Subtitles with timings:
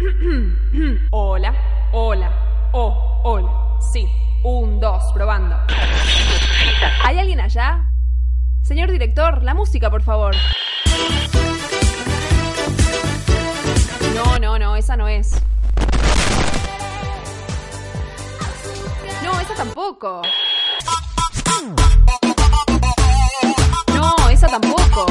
[1.10, 1.54] Hola,
[1.92, 3.50] hola, oh, hola.
[3.92, 4.08] Sí,
[4.44, 5.56] un, dos, probando.
[7.04, 7.90] ¿Hay alguien allá?
[8.62, 10.34] Señor director, la música, por favor.
[14.14, 15.42] No, no, no, esa no es.
[19.22, 20.22] No, esa tampoco.
[23.94, 25.06] No, esa tampoco.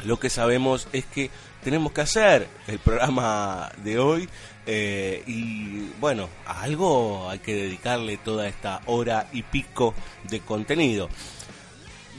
[0.05, 1.31] lo que sabemos es que
[1.63, 4.29] tenemos que hacer el programa de hoy
[4.67, 9.95] eh, y bueno, a algo hay que dedicarle toda esta hora y pico
[10.29, 11.09] de contenido.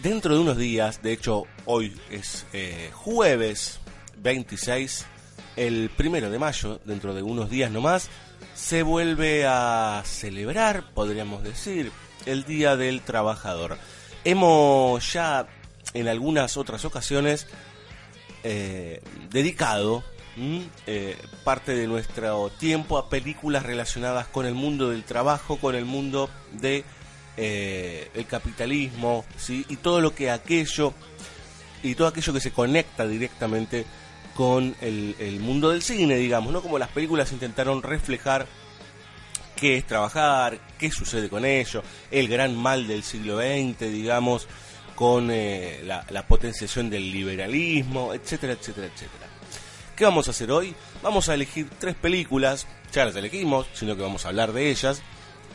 [0.01, 3.79] Dentro de unos días, de hecho hoy es eh, jueves
[4.17, 5.05] 26,
[5.55, 8.09] el primero de mayo, dentro de unos días nomás,
[8.55, 11.91] se vuelve a celebrar, podríamos decir,
[12.25, 13.77] el Día del Trabajador.
[14.25, 15.47] Hemos ya
[15.93, 17.47] en algunas otras ocasiones
[18.43, 20.03] eh, dedicado
[20.87, 25.85] eh, parte de nuestro tiempo a películas relacionadas con el mundo del trabajo, con el
[25.85, 26.83] mundo de
[27.37, 29.65] eh, el capitalismo, ¿sí?
[29.69, 30.93] y todo lo que aquello
[31.83, 33.85] y todo aquello que se conecta directamente
[34.35, 36.61] con el, el mundo del cine, digamos, ¿no?
[36.61, 38.47] Como las películas intentaron reflejar
[39.55, 44.47] qué es trabajar, qué sucede con ello, el gran mal del siglo XX, digamos,
[45.03, 49.27] con eh, la, potenciación del liberalismo, etcétera, etcétera, etcétera.
[49.97, 50.73] ¿Qué vamos a hacer hoy?
[51.01, 55.01] Vamos a elegir tres películas, ya las elegimos, sino que vamos a hablar de ellas,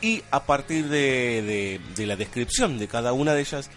[0.02, 3.70] y a partir de, de la descripción de cada una de ellas,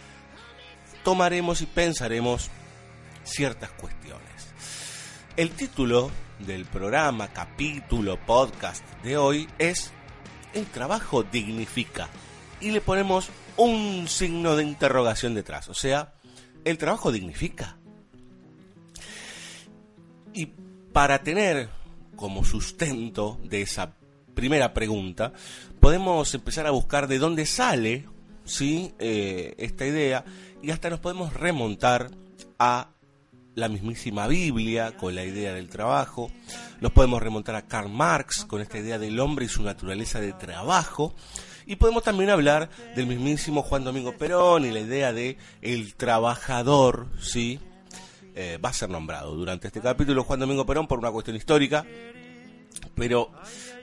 [1.06, 2.50] tomaremos y pensaremos
[3.24, 4.50] ciertas cuestiones.
[5.38, 9.94] El título del programa, capítulo, podcast de hoy es
[10.54, 12.10] El trabajo dignifica.
[12.60, 13.30] Y le ponemos
[13.64, 15.70] un signo de interrogación detrás.
[15.70, 16.14] O sea,
[16.66, 17.78] ¿el trabajo dignifica?
[20.34, 20.48] Y
[20.94, 21.70] para tener
[22.16, 23.94] como sustento de esa
[24.34, 25.34] primera pregunta,
[25.80, 28.06] podemos empezar a buscar de dónde sale
[28.46, 28.94] ¿sí?
[29.00, 30.26] Eh, esta idea
[30.62, 32.12] y hasta nos podemos remontar
[32.60, 32.90] a
[33.56, 36.32] la mismísima Biblia con la idea del trabajo,
[36.80, 40.34] nos podemos remontar a Karl Marx con esta idea del hombre y su naturaleza de
[40.34, 41.14] trabajo,
[41.66, 47.08] y podemos también hablar del mismísimo Juan Domingo Perón y la idea de el trabajador,
[47.20, 47.60] ¿sí?
[48.34, 51.86] Eh, va a ser nombrado durante este capítulo Juan Domingo Perón por una cuestión histórica,
[52.96, 53.32] pero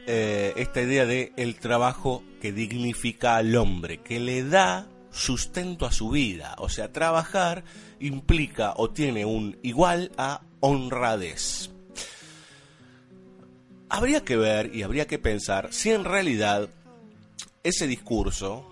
[0.07, 5.93] eh, esta idea de el trabajo que dignifica al hombre, que le da sustento a
[5.93, 7.65] su vida, o sea, trabajar
[8.01, 11.71] implica o tiene un igual a honradez.
[13.91, 16.69] Habría que ver y habría que pensar si en realidad
[17.63, 18.65] ese discurso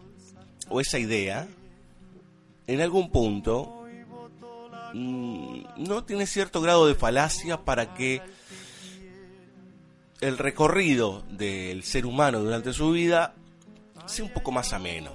[0.69, 1.47] o esa idea
[2.67, 3.85] en algún punto
[4.93, 8.23] mm, no tiene cierto grado de falacia para que
[10.21, 13.35] el recorrido del ser humano durante su vida
[14.07, 15.13] sea un poco más ameno.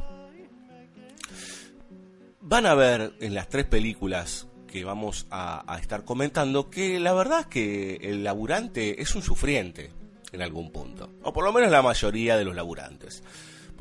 [2.41, 7.13] Van a ver en las tres películas que vamos a, a estar comentando que la
[7.13, 9.91] verdad es que el laburante es un sufriente
[10.31, 13.23] en algún punto, o por lo menos la mayoría de los laburantes.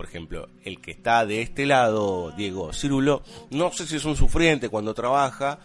[0.01, 4.17] Por ejemplo, el que está de este lado, Diego Cirulo, no sé si es un
[4.17, 5.59] sufriente cuando trabaja,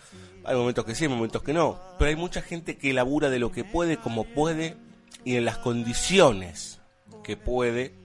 [0.43, 3.39] hay momentos que sí, hay momentos que no, pero hay mucha gente que labura de
[3.39, 4.75] lo que puede, como puede,
[5.23, 6.81] y en las condiciones
[7.23, 7.95] que puede,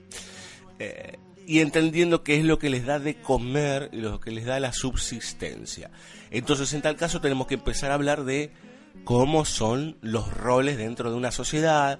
[0.79, 4.45] eh, y entendiendo qué es lo que les da de comer y lo que les
[4.45, 5.91] da la subsistencia.
[6.29, 8.53] Entonces, en tal caso, tenemos que empezar a hablar de
[9.03, 11.99] cómo son los roles dentro de una sociedad,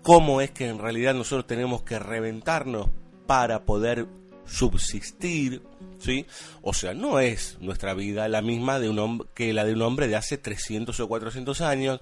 [0.00, 2.88] cómo es que en realidad nosotros tenemos que reventarnos
[3.26, 4.06] para poder
[4.46, 5.62] subsistir,
[5.98, 6.26] ¿sí?
[6.62, 10.08] O sea, no es nuestra vida la misma de un que la de un hombre
[10.08, 12.00] de hace 300 o 400 años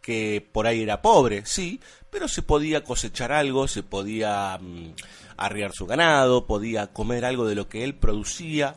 [0.00, 1.80] que por ahí era pobre, sí,
[2.10, 4.94] pero se podía cosechar algo, se podía mm,
[5.36, 8.76] arriar su ganado, podía comer algo de lo que él producía,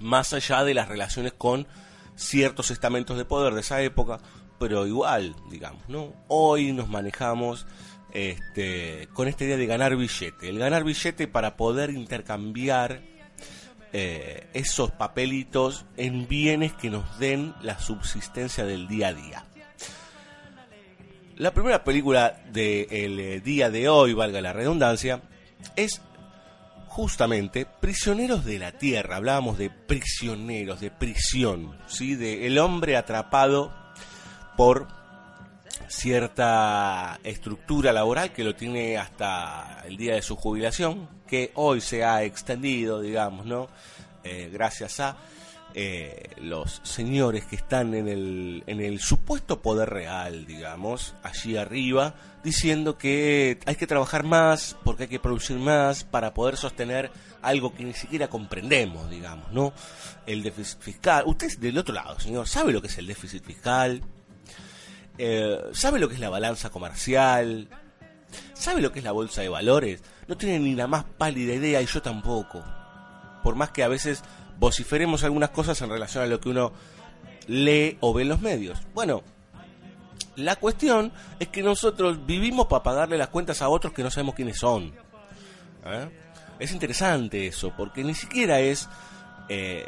[0.00, 1.66] más allá de las relaciones con
[2.16, 4.20] ciertos estamentos de poder de esa época,
[4.58, 6.12] pero igual, digamos, ¿no?
[6.26, 7.66] Hoy nos manejamos
[8.12, 10.48] este, con esta idea de ganar billete.
[10.48, 13.02] El ganar billete para poder intercambiar
[13.92, 19.44] eh, esos papelitos en bienes que nos den la subsistencia del día a día.
[21.36, 25.22] La primera película del eh, día de hoy, valga la redundancia,
[25.76, 26.02] es
[26.88, 29.16] justamente Prisioneros de la Tierra.
[29.16, 32.16] Hablábamos de prisioneros, de prisión, ¿sí?
[32.16, 33.72] de el hombre atrapado
[34.56, 34.97] por
[35.88, 42.04] cierta estructura laboral que lo tiene hasta el día de su jubilación, que hoy se
[42.04, 43.68] ha extendido, digamos, ¿no?
[44.24, 45.16] Eh, gracias a
[45.74, 52.14] eh, los señores que están en el, en el supuesto poder real, digamos, allí arriba,
[52.42, 57.10] diciendo que hay que trabajar más, porque hay que producir más, para poder sostener
[57.42, 59.72] algo que ni siquiera comprendemos, digamos, ¿no?
[60.26, 61.24] El déficit fiscal.
[61.26, 64.02] Usted del otro lado, señor, ¿sabe lo que es el déficit fiscal?
[65.18, 67.68] Eh, ¿Sabe lo que es la balanza comercial?
[68.54, 70.02] ¿Sabe lo que es la bolsa de valores?
[70.28, 72.64] No tiene ni la más pálida idea y yo tampoco.
[73.42, 74.22] Por más que a veces
[74.58, 76.72] vociferemos algunas cosas en relación a lo que uno
[77.46, 78.78] lee o ve en los medios.
[78.94, 79.22] Bueno,
[80.36, 84.34] la cuestión es que nosotros vivimos para pagarle las cuentas a otros que no sabemos
[84.34, 84.92] quiénes son.
[85.84, 86.08] ¿Eh?
[86.58, 88.88] Es interesante eso, porque ni siquiera es
[89.48, 89.86] eh,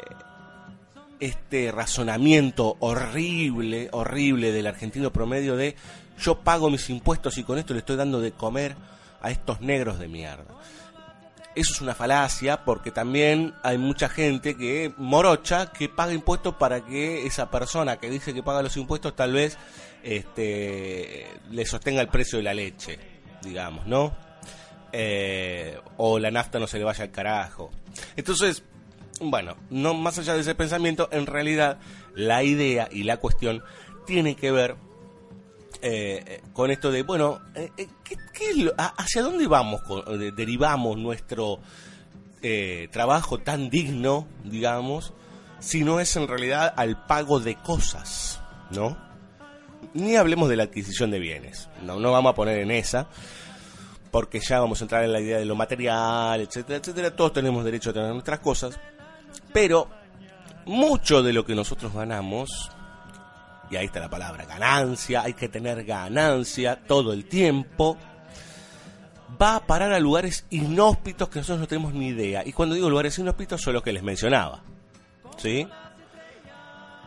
[1.21, 5.75] este razonamiento horrible, horrible del argentino promedio de
[6.19, 8.75] yo pago mis impuestos y con esto le estoy dando de comer
[9.21, 10.45] a estos negros de mierda.
[11.53, 16.83] Eso es una falacia porque también hay mucha gente que morocha que paga impuestos para
[16.83, 19.57] que esa persona que dice que paga los impuestos tal vez
[20.01, 22.97] este, le sostenga el precio de la leche,
[23.43, 24.15] digamos, ¿no?
[24.91, 27.69] Eh, o la nafta no se le vaya al carajo.
[28.15, 28.63] Entonces,
[29.21, 31.79] bueno, no más allá de ese pensamiento, en realidad
[32.15, 33.63] la idea y la cuestión
[34.05, 34.75] tiene que ver
[35.81, 37.87] eh, con esto de, bueno, eh, eh,
[38.77, 39.81] ¿hacia dónde vamos?
[40.35, 41.59] derivamos nuestro
[42.91, 45.13] trabajo tan digno, digamos,
[45.59, 48.97] si no es en realidad al pago de cosas, ¿no?
[49.93, 53.07] Ni hablemos de la adquisición de bienes, no, no vamos a poner en esa,
[54.11, 57.15] porque ya vamos a entrar en la idea de lo material, etcétera, etcétera.
[57.15, 58.79] Todos tenemos derecho a tener nuestras cosas,
[59.53, 59.87] pero
[60.65, 62.71] mucho de lo que nosotros ganamos,
[63.69, 67.97] y ahí está la palabra ganancia, hay que tener ganancia todo el tiempo,
[69.41, 72.43] va a parar a lugares inhóspitos que nosotros no tenemos ni idea.
[72.45, 74.61] Y cuando digo lugares inhóspitos son los que les mencionaba.
[75.37, 75.67] ¿Sí?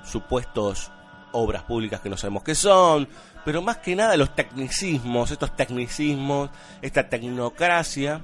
[0.05, 0.91] Supuestos
[1.33, 3.09] obras públicas que no sabemos qué son,
[3.45, 8.23] pero más que nada los tecnicismos, estos tecnicismos, esta tecnocracia,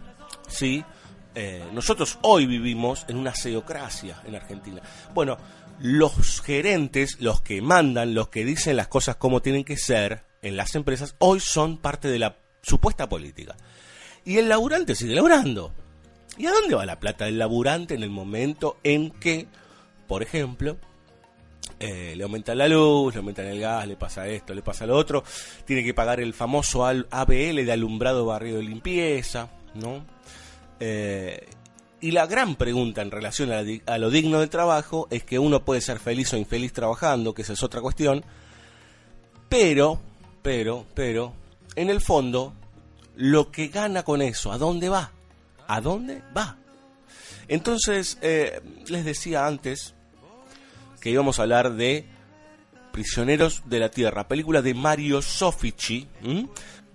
[0.48, 0.84] ¿sí?
[1.34, 4.82] Eh, nosotros hoy vivimos en una seocracia en Argentina.
[5.14, 5.38] Bueno,
[5.78, 10.56] los gerentes, los que mandan, los que dicen las cosas como tienen que ser en
[10.56, 13.56] las empresas, hoy son parte de la supuesta política.
[14.24, 15.72] Y el laburante sigue laburando.
[16.36, 19.46] ¿Y a dónde va la plata del laburante en el momento en que,
[20.06, 20.78] por ejemplo,
[21.78, 24.96] eh, le aumentan la luz, le aumentan el gas, le pasa esto, le pasa lo
[24.96, 25.24] otro,
[25.64, 30.04] tiene que pagar el famoso ABL de alumbrado barrio de limpieza, ¿no?
[30.80, 31.48] Eh,
[32.00, 35.82] y la gran pregunta en relación a, lo digno del trabajo es que uno puede
[35.82, 38.24] ser feliz o infeliz trabajando, que esa es otra cuestión,
[39.50, 40.00] pero,
[40.40, 41.34] pero, pero,
[41.76, 42.54] en el fondo,
[43.16, 45.12] lo que gana con eso, ¿a dónde va?
[45.68, 46.56] ¿A dónde va?
[47.48, 49.94] Entonces, eh, les decía antes
[51.00, 52.06] que íbamos a hablar de
[52.92, 56.08] Prisioneros de la Tierra, película de Mario Sofici,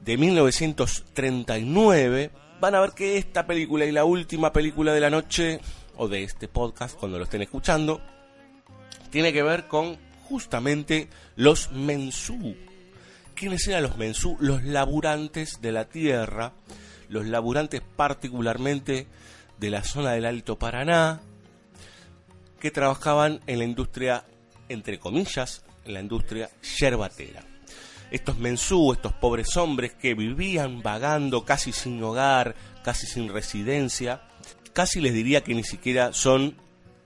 [0.01, 2.31] de 1939.
[2.59, 5.59] Van a ver que esta película y la última película de la noche,
[5.97, 8.01] o de este podcast, cuando lo estén escuchando,
[9.09, 9.97] tiene que ver con
[10.29, 12.55] justamente los mensú.
[13.33, 14.37] ¿Quiénes eran los mensú?
[14.39, 16.53] Los laburantes de la tierra,
[17.09, 19.07] los laburantes particularmente
[19.59, 21.21] de la zona del Alto Paraná,
[22.59, 24.25] que trabajaban en la industria,
[24.69, 27.54] entre comillas, en la industria yerbatera.
[28.11, 34.21] Estos mensú, estos pobres hombres que vivían vagando casi sin hogar, casi sin residencia,
[34.73, 36.55] casi les diría que ni siquiera son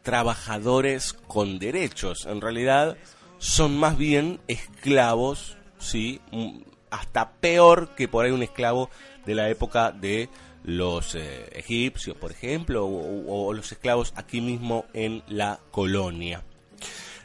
[0.04, 2.98] trabajadores con derechos, en realidad
[3.38, 6.20] son más bien esclavos, ¿sí?
[6.32, 8.90] Mm, hasta peor que por ahí un esclavo
[9.26, 10.30] de la época de
[10.64, 16.44] los eh, egipcios, por ejemplo, o, los esclavos aquí mismo en la colonia.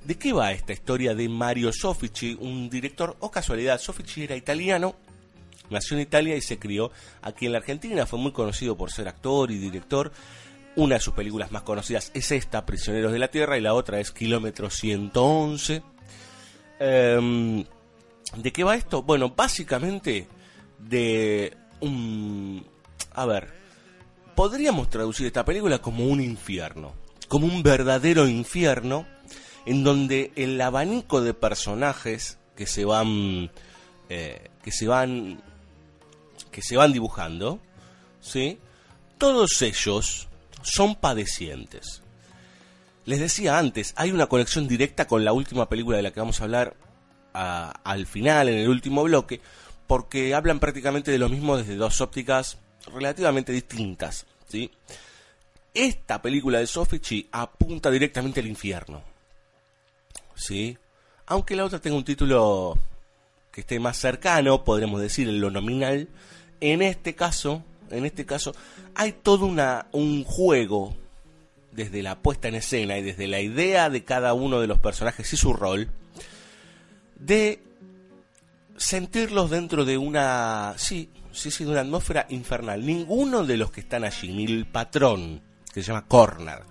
[0.04, 3.80] ¿De qué va esta historia de Mario Sofici, un director o casualidad?
[3.80, 4.96] Sofici era italiano,
[5.70, 6.90] nació en Italia y se crió
[7.22, 10.12] aquí en la Argentina, fue muy conocido por ser actor y director.
[10.76, 13.98] Una de sus películas más conocidas es esta, Prisioneros de la Tierra, y la otra
[13.98, 15.82] es Kilómetro 111.
[16.80, 17.64] Em,
[18.36, 19.02] ¿De qué va esto?
[19.02, 20.26] Bueno, básicamente
[20.80, 22.66] de un...
[23.14, 23.54] A ver,
[24.34, 26.92] podríamos traducir esta película como un infierno,
[27.28, 29.13] como un verdadero infierno
[29.66, 33.50] en donde el abanico de personajes que se van
[34.08, 35.42] eh, que se van
[36.50, 37.58] que se van dibujando,
[38.20, 38.58] ¿sí?
[39.18, 40.28] Todos ellos
[40.62, 42.02] son padecientes.
[43.06, 46.40] Les decía antes, hay una conexión directa con la última película de la que vamos
[46.40, 46.76] a hablar
[47.32, 49.40] al final, en el último bloque,
[49.86, 52.58] porque hablan prácticamente de lo mismo desde dos ópticas
[52.92, 54.24] relativamente distintas.
[54.48, 54.70] ¿sí?
[55.74, 59.02] Esta película de Sofici apunta directamente al infierno.
[60.34, 60.78] ¿Sí?
[61.26, 62.76] Aunque la otra tenga un título
[63.50, 66.08] que esté más cercano, podremos decir en lo nominal,
[66.60, 68.54] en este caso, en este caso,
[68.94, 70.94] hay todo una, un juego
[71.72, 75.32] desde la puesta en escena y desde la idea de cada uno de los personajes
[75.32, 75.88] y su rol,
[77.18, 77.60] de
[78.76, 82.84] sentirlos dentro de una, sí, sí, sí, de una atmósfera infernal.
[82.84, 85.40] Ninguno de los que están allí, ni el patrón,
[85.72, 86.62] que se llama Corner,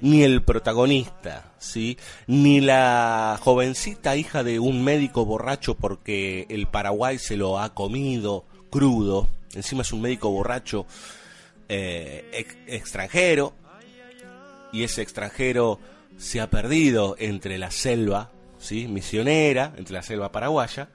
[0.00, 1.98] ni el protagonista, ¿sí?
[2.26, 8.44] Ni la jovencita hija de un médico borracho porque el Paraguay se lo ha comido
[8.70, 10.86] crudo, encima es un médico borracho
[11.68, 13.52] eh, extranjero,
[14.72, 15.78] y ese extranjero
[16.16, 18.86] se ha perdido entre la selva ¿sí?
[18.88, 20.88] misionera, entre la selva paraguaya,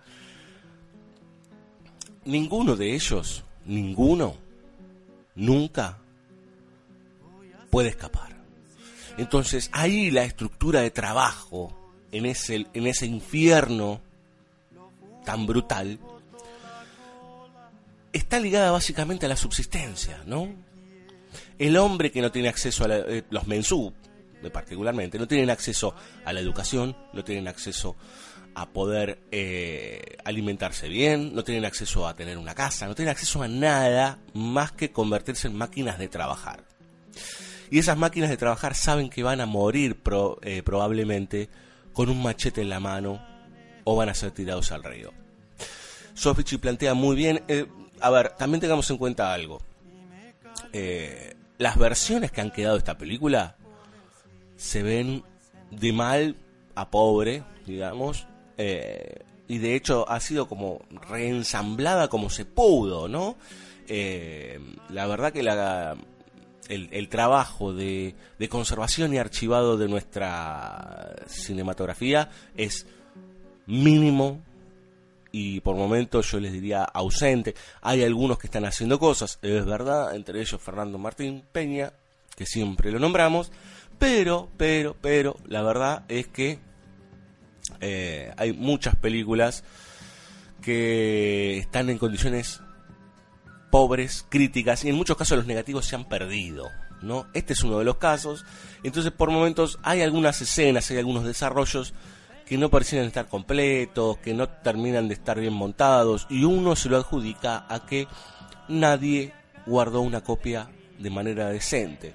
[2.24, 4.36] ninguno de ellos, ninguno,
[5.36, 5.98] nunca
[7.70, 8.35] puede escapar.
[9.18, 11.74] Entonces ahí la estructura de trabajo,
[12.12, 14.02] en ese, en ese infierno
[15.24, 16.00] tan brutal,
[18.14, 20.54] está ligada básicamente a la subsistencia, ¿no?
[21.58, 23.94] El hombre que no tiene acceso a eh, los mensú,
[24.52, 27.96] particularmente, no tienen acceso a la educación, no tienen acceso
[28.54, 33.42] a poder eh, alimentarse bien, no tienen acceso a tener una casa, no tienen acceso
[33.42, 36.64] a nada más que convertirse en máquinas de trabajar.
[37.72, 39.98] Y esas máquinas de trabajar saben que van a morir
[40.42, 41.50] eh, probablemente
[41.94, 43.22] con un machete en la mano
[43.84, 45.12] o van a ser tirados al río.
[46.14, 47.68] Sofichi plantea muy bien, eh,
[48.00, 49.62] a ver, también tengamos en cuenta algo.
[51.58, 53.56] las versiones que han quedado de esta película
[54.58, 55.24] se ven
[55.72, 56.36] de mal
[56.76, 63.36] a pobre, digamos, eh, y de hecho ha sido como reensamblada como se pudo, ¿no?
[63.88, 65.96] Eh, la verdad que la,
[66.70, 72.86] el, trabajo de, de, conservación y archivado de nuestra cinematografía es
[73.68, 74.42] mínimo
[75.32, 77.56] y por momentos yo les diría ausente.
[77.82, 81.92] Hay algunos que están haciendo cosas, es verdad, entre ellos Fernando Martín Peña,
[82.38, 83.52] que siempre lo nombramos,
[84.00, 86.60] pero, pero, pero, la verdad es que
[87.82, 89.64] eh, hay muchas películas
[90.62, 92.62] que están en condiciones
[93.76, 96.72] pobres, críticas, y en muchos casos los negativos se han perdido.
[97.02, 97.28] ¿no?
[97.34, 98.46] Este es uno de los casos.
[98.84, 101.94] Entonces, por momentos hay algunas escenas, hay algunos desarrollos
[102.46, 106.88] que no parecieran estar completos, que no terminan de estar bien montados, y uno se
[106.88, 108.08] lo adjudica a que
[108.70, 109.34] nadie
[109.66, 112.14] guardó una copia de manera decente.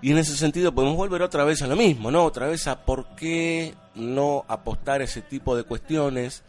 [0.00, 2.24] Y en ese sentido podemos volver otra vez a lo mismo, ¿no?
[2.24, 6.44] Otra vez a por qué no apostar ese tipo de cuestiones,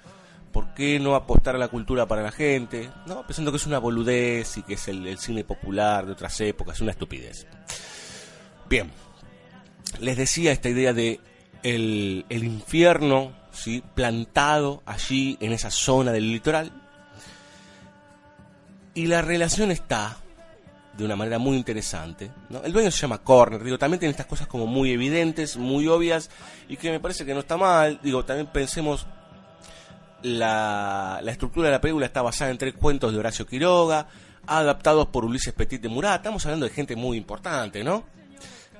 [0.51, 3.25] por qué no apostar a la cultura para la gente, ¿no?
[3.25, 6.91] Pensando que es una boludez y que es el, cine popular de otras épocas, una
[6.91, 7.47] estupidez.
[8.69, 8.91] Bien,
[9.99, 11.19] les decía esta idea de
[11.63, 13.83] el, infierno ¿sí?
[13.93, 16.71] plantado allí en esa zona del litoral.
[18.93, 20.17] Y la relación está
[20.97, 22.31] de una manera muy interesante.
[22.49, 22.63] ¿no?
[22.63, 26.29] El dueño se llama Corner, digo, también tiene estas cosas como muy evidentes, muy obvias,
[26.67, 27.99] y que me parece que no está mal.
[28.03, 29.07] Digo, también pensemos,
[30.23, 34.07] la, la estructura de la película está basada en tres cuentos de Horacio Quiroga,
[34.47, 36.17] adaptados por Ulises Petit de Murat.
[36.17, 38.03] Estamos hablando de gente muy importante, ¿no?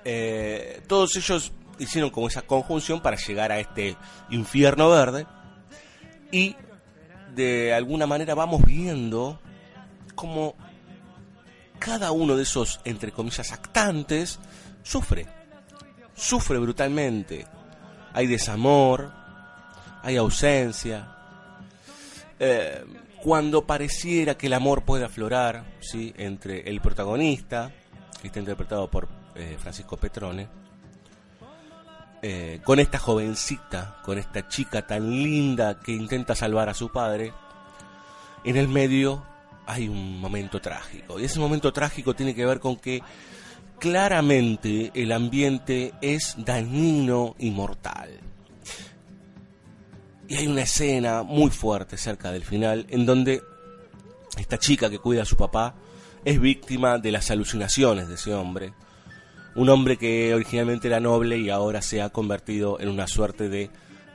[0.04, 3.96] Eh, todos ellos hicieron como esa conjunción para llegar a este
[4.30, 5.26] infierno verde
[6.32, 6.56] y
[7.36, 9.40] de alguna manera vamos viendo
[10.16, 10.56] como
[11.80, 14.40] cada uno de esos, entre comillas, actantes
[14.84, 15.28] sufre,
[16.16, 17.48] sufre brutalmente.
[18.14, 19.12] Hay desamor,
[20.04, 21.21] hay ausencia.
[22.44, 22.84] Eh,
[23.22, 26.12] cuando pareciera que el amor puede aflorar, ¿sí?
[26.18, 27.72] entre el protagonista,
[28.20, 30.48] que está interpretado por eh, Francisco Petrone,
[32.24, 37.32] eh, con esta jovencita, con esta chica tan linda que intenta salvar a su padre,
[38.44, 39.24] en el medio
[39.68, 41.20] hay un momento trágico.
[41.20, 43.04] Y ese momento trágico tiene que ver con que
[43.78, 48.31] claramente el ambiente es dañino y mortal.
[50.32, 53.44] Y hay una escena muy fuerte cerca del final en donde
[54.38, 55.76] esta chica que cuida a su papá
[56.24, 58.74] es víctima de las alucinaciones de ese hombre.
[59.56, 63.72] Un hombre que originalmente era noble y ahora se ha convertido en una suerte de,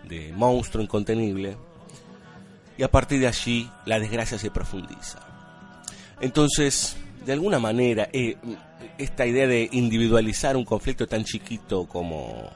[0.08, 1.58] de monstruo incontenible.
[2.78, 5.18] Y a partir de allí la desgracia se profundiza.
[6.22, 6.96] Entonces,
[7.26, 8.38] de alguna manera, eh,
[8.96, 12.50] esta idea de individualizar un conflicto tan chiquito como,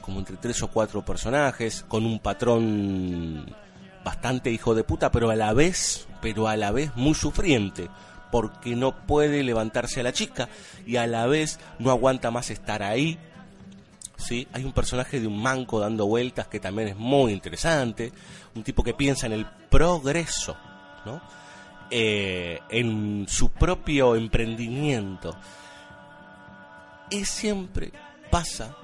[0.00, 3.54] como entre tres o cuatro personajes, con un patrón
[4.04, 7.88] bastante hijo de puta, pero a la vez, pero a la vez muy sufriente,
[8.30, 10.48] porque no puede levantarse a la chica
[10.86, 13.18] y a la vez no aguanta más estar ahí.
[14.16, 14.46] ¿Sí?
[14.52, 18.12] Hay un personaje de un manco dando vueltas que también es muy interesante,
[18.54, 20.56] un tipo que piensa en el progreso,
[21.06, 21.22] ¿no?
[21.90, 25.34] Eh, en su propio emprendimiento.
[27.10, 27.92] Y siempre
[28.30, 28.76] pasa,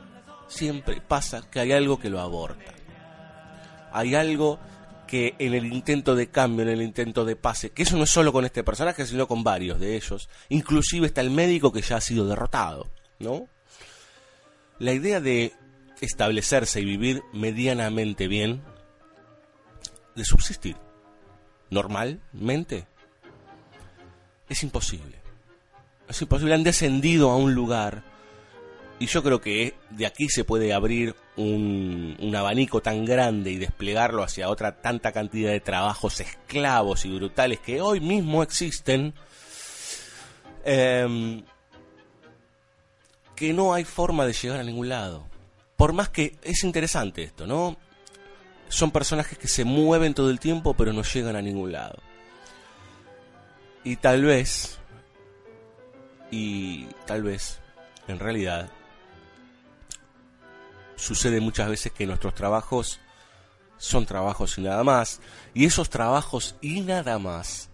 [0.48, 2.72] siempre pasa que hay algo que lo aborta.
[3.92, 4.58] Hay algo
[5.06, 8.10] que en el intento de cambio, en el intento de pase, que eso no es
[8.10, 11.96] solo con este personaje, sino con varios de ellos, inclusive está el médico que ya
[11.96, 13.48] ha sido derrotado, ¿no?
[14.78, 15.52] La idea de
[16.00, 18.62] establecerse y vivir medianamente bien,
[20.14, 20.76] de subsistir
[21.70, 22.86] normalmente,
[24.48, 25.20] es imposible.
[26.08, 26.54] Es imposible.
[26.54, 28.04] Han descendido a un lugar
[28.98, 33.56] y yo creo que de aquí se puede abrir un, un, abanico tan grande y
[33.56, 39.12] desplegarlo hacia otra tanta cantidad de trabajos esclavos y brutales que hoy mismo existen,
[40.64, 41.42] eh,
[43.34, 45.26] que no hay forma de llegar a ningún lado.
[45.76, 47.76] Por más que es interesante esto, ¿no?
[48.68, 51.98] Son personajes que se mueven todo el tiempo pero no llegan a ningún lado.
[53.84, 54.78] Y tal vez,
[56.30, 57.60] y tal vez,
[58.08, 58.70] en realidad,
[60.96, 63.00] sucede muchas veces que nuestros trabajos
[63.78, 65.20] son trabajos y nada más.
[65.54, 67.70] Y esos trabajos y nada más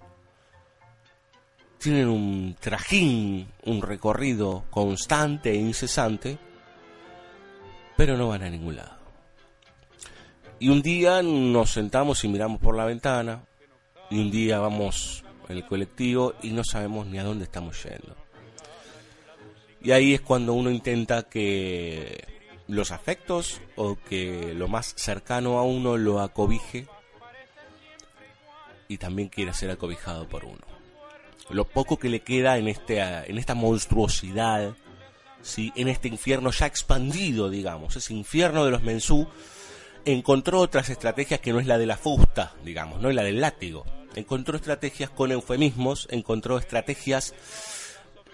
[1.79, 6.39] tienen un trajín, un recorrido constante e incesante,
[7.97, 8.97] pero no van a ningún lado.
[10.61, 13.45] Y un día nos sentamos y miramos por la ventana,
[14.11, 18.15] y un día vamos en el colectivo y no sabemos ni a dónde estamos yendo.
[19.81, 25.63] Y ahí es cuando uno intenta que los afectos o que lo más cercano a
[25.63, 26.87] uno lo acobije
[28.89, 30.61] y también quiere ser acobijado por uno.
[31.51, 34.75] Lo poco que le queda en, este, en esta monstruosidad,
[35.43, 35.73] ¿sí?
[35.77, 39.29] en este infierno ya expandido, digamos, ese infierno de los mensú,
[40.05, 43.41] encontró otras estrategias que no es la de la fusta, digamos, no es la del
[43.41, 47.35] látigo encontró estrategias con eufemismos, encontró estrategias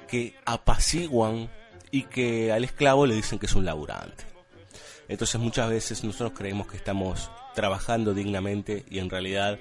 [0.08, 1.50] que apaciguan
[1.90, 4.24] y que al esclavo le dicen que es un laburante.
[5.08, 9.58] Entonces muchas veces nosotros creemos que estamos trabajando dignamente y en realidad,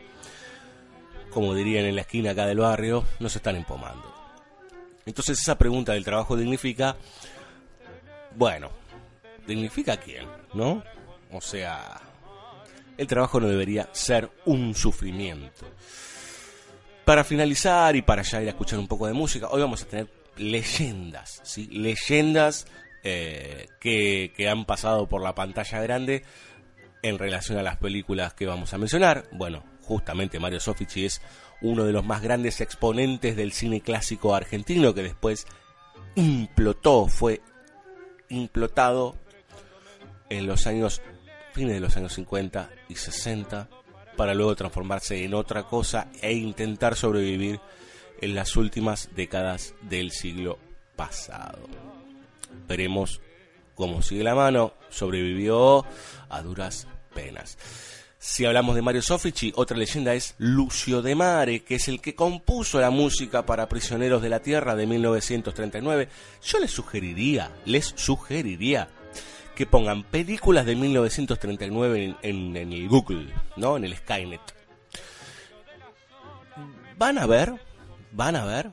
[1.31, 4.13] como dirían en la esquina acá del barrio, nos están empomando.
[5.05, 6.97] Entonces esa pregunta del trabajo dignifica,
[8.35, 8.69] bueno,
[9.47, 10.27] ¿dignifica a quién?
[10.53, 10.83] ¿No?
[11.31, 12.01] O sea,
[12.97, 15.65] el trabajo no debería ser un sufrimiento.
[17.05, 19.85] Para finalizar y para ya ir a escuchar un poco de música, hoy vamos a
[19.85, 21.67] tener leyendas, ¿sí?
[21.67, 22.67] Leyendas
[23.03, 26.23] eh, que, que han pasado por la pantalla grande
[27.01, 29.25] en relación a las películas que vamos a mencionar.
[29.31, 31.21] Bueno, justamente Mario Sofici es
[31.61, 35.45] uno de los más grandes exponentes del cine clásico argentino que después
[36.15, 37.41] implotó, fue
[38.29, 39.15] implotado
[40.29, 41.01] en los años,
[41.53, 43.69] fines de los años 50 y 60,
[44.15, 47.59] para luego transformarse en otra cosa e intentar sobrevivir
[48.21, 50.57] en las últimas décadas del siglo
[50.95, 51.67] pasado.
[52.67, 53.21] Veremos
[53.75, 55.85] cómo sigue la mano, sobrevivió
[56.29, 57.57] a duras penas.
[58.19, 62.15] Si hablamos de Mario Soffici, otra leyenda es Lucio de Mare, que es el que
[62.15, 66.09] compuso la música para Prisioneros de la Tierra de 1939.
[66.43, 68.89] Yo les sugeriría, les sugeriría
[69.55, 73.77] que pongan películas de 1939 en, en el Google, ¿no?
[73.77, 74.41] En el Skynet.
[76.97, 77.53] Van a ver,
[78.17, 78.71] van a ver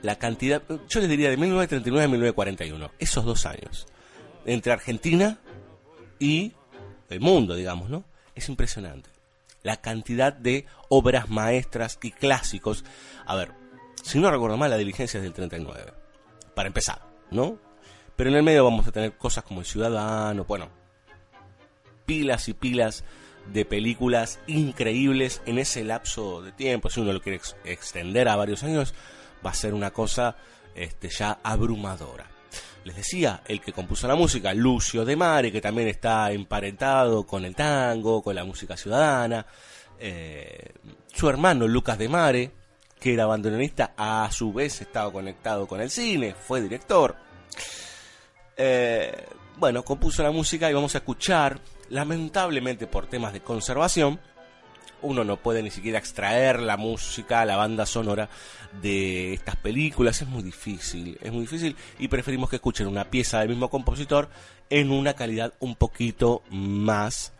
[0.00, 3.86] la cantidad, yo les diría de 1939 a 1941, esos dos años,
[4.46, 5.38] entre Argentina
[6.18, 6.54] y
[7.10, 8.04] el mundo, digamos, ¿no?
[8.34, 9.10] Es impresionante.
[9.62, 12.84] La cantidad de obras maestras y clásicos.
[13.26, 13.52] A ver,
[14.02, 15.92] si no recuerdo mal, la diligencia es del 39.
[16.54, 17.58] Para empezar, ¿no?
[18.16, 20.70] Pero en el medio vamos a tener cosas como El Ciudadano, bueno,
[22.06, 23.04] pilas y pilas
[23.52, 26.90] de películas increíbles en ese lapso de tiempo.
[26.90, 28.94] Si uno lo quiere extender a varios años,
[29.44, 30.36] va a ser una cosa
[30.74, 32.30] este, ya abrumadora
[32.84, 37.44] les decía, el que compuso la música, Lucio de Mare, que también está emparentado con
[37.44, 39.44] el tango, con la música ciudadana,
[39.98, 40.72] eh,
[41.12, 42.50] su hermano Lucas de Mare,
[42.98, 47.16] que era bandoneonista, a su vez estaba conectado con el cine, fue director.
[48.56, 54.18] Eh, bueno, compuso la música y vamos a escuchar, lamentablemente por temas de conservación,
[55.02, 58.28] uno no puede ni siquiera extraer la música, la banda sonora
[58.80, 63.40] de estas películas, es muy difícil, es muy difícil y preferimos que escuchen una pieza
[63.40, 64.28] del mismo compositor
[64.68, 67.32] en una calidad un poquito más,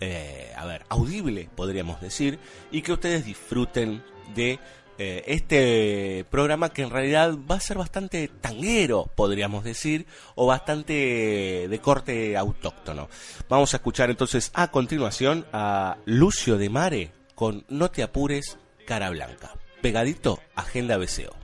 [0.00, 2.38] eh, a ver, audible, podríamos decir,
[2.70, 4.02] y que ustedes disfruten
[4.34, 4.58] de
[4.98, 11.66] eh, este programa que en realidad va a ser bastante tanguero, podríamos decir, o bastante
[11.68, 13.08] de corte autóctono.
[13.48, 19.10] Vamos a escuchar entonces a continuación a Lucio de Mare con No te apures, cara
[19.10, 19.54] blanca.
[19.80, 21.36] Pegadito, Agenda BCO.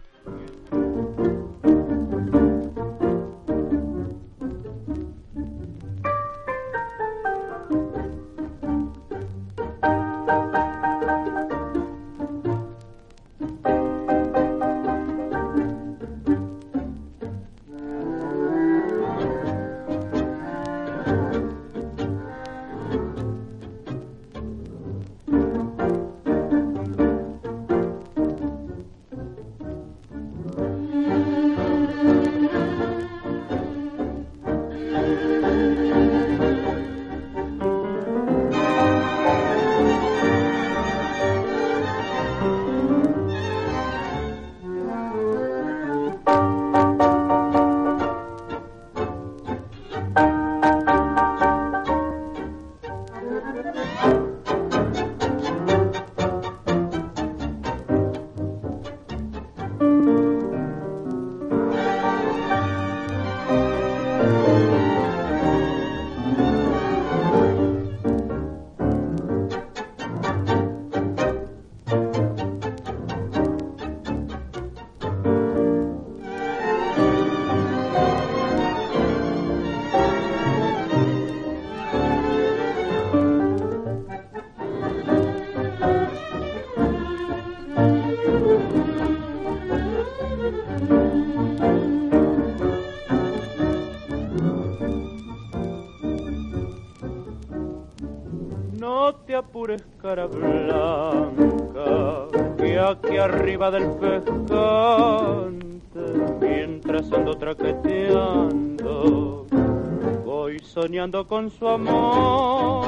[111.29, 112.87] Con su amor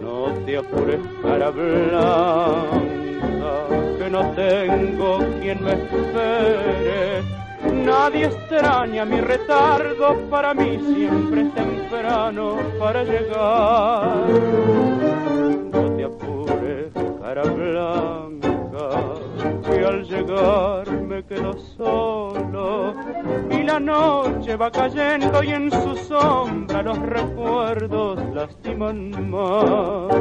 [0.00, 2.70] no te apures cara blanca
[3.98, 7.22] que no tengo quien me espere.
[7.84, 15.03] Nadie extraña mi retardo, para mí siempre es temprano para llegar.
[17.34, 18.90] Cara blanca,
[19.64, 22.94] que al llegar me quedo solo
[23.50, 30.14] y la noche va cayendo y en su sombra los recuerdos lastiman más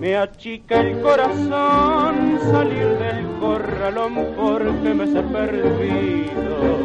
[0.00, 6.79] me achica el corazón salir del corralón porque me he perdido.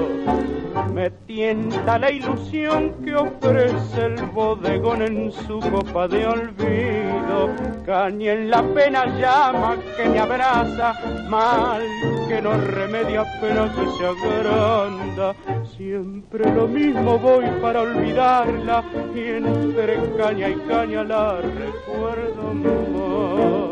[0.96, 7.50] Me tienta la ilusión que ofrece el bodegón en su copa de olvido.
[7.86, 10.94] caña en la pena llama que me abraza,
[11.28, 11.82] mal
[12.30, 15.36] que no remedia pero que se agranda.
[15.76, 18.82] Siempre lo mismo voy para olvidarla
[19.14, 23.65] y entre caña y caña la recuerdo más.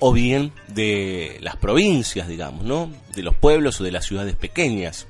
[0.00, 2.90] o bien de las provincias, digamos, ¿no?
[3.14, 5.06] De los pueblos o de las ciudades pequeñas.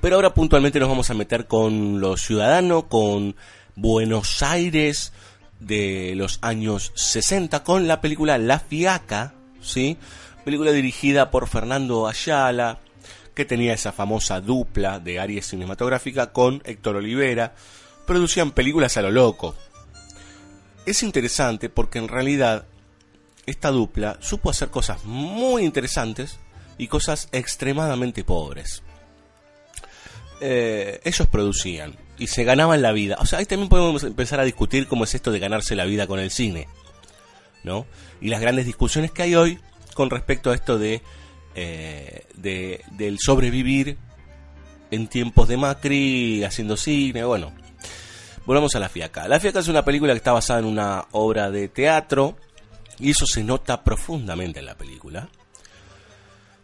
[0.00, 3.34] Pero ahora puntualmente nos vamos a meter con los ciudadanos, con
[3.74, 5.12] Buenos Aires
[5.58, 9.96] de los años 60, con la película La Fiaca, ¿sí?
[10.44, 12.78] Película dirigida por Fernando Ayala,
[13.34, 17.54] que tenía esa famosa dupla de Aries cinematográfica con Héctor Olivera.
[18.06, 19.56] Producían películas a lo loco,
[20.86, 22.66] es interesante porque en realidad
[23.44, 26.38] esta dupla supo hacer cosas muy interesantes
[26.78, 28.82] y cosas extremadamente pobres.
[30.40, 33.16] Eh, ellos producían y se ganaban la vida.
[33.20, 36.06] O sea, ahí también podemos empezar a discutir cómo es esto de ganarse la vida
[36.06, 36.68] con el cine.
[37.64, 37.86] ¿No?
[38.20, 39.58] Y las grandes discusiones que hay hoy
[39.94, 41.02] con respecto a esto de,
[41.54, 43.96] eh, de del sobrevivir
[44.90, 47.24] en tiempos de Macri haciendo cine.
[47.24, 47.52] Bueno,
[48.46, 49.26] Volvamos a La Fiaca.
[49.26, 52.36] La Fiaca es una película que está basada en una obra de teatro
[53.00, 55.28] y eso se nota profundamente en la película.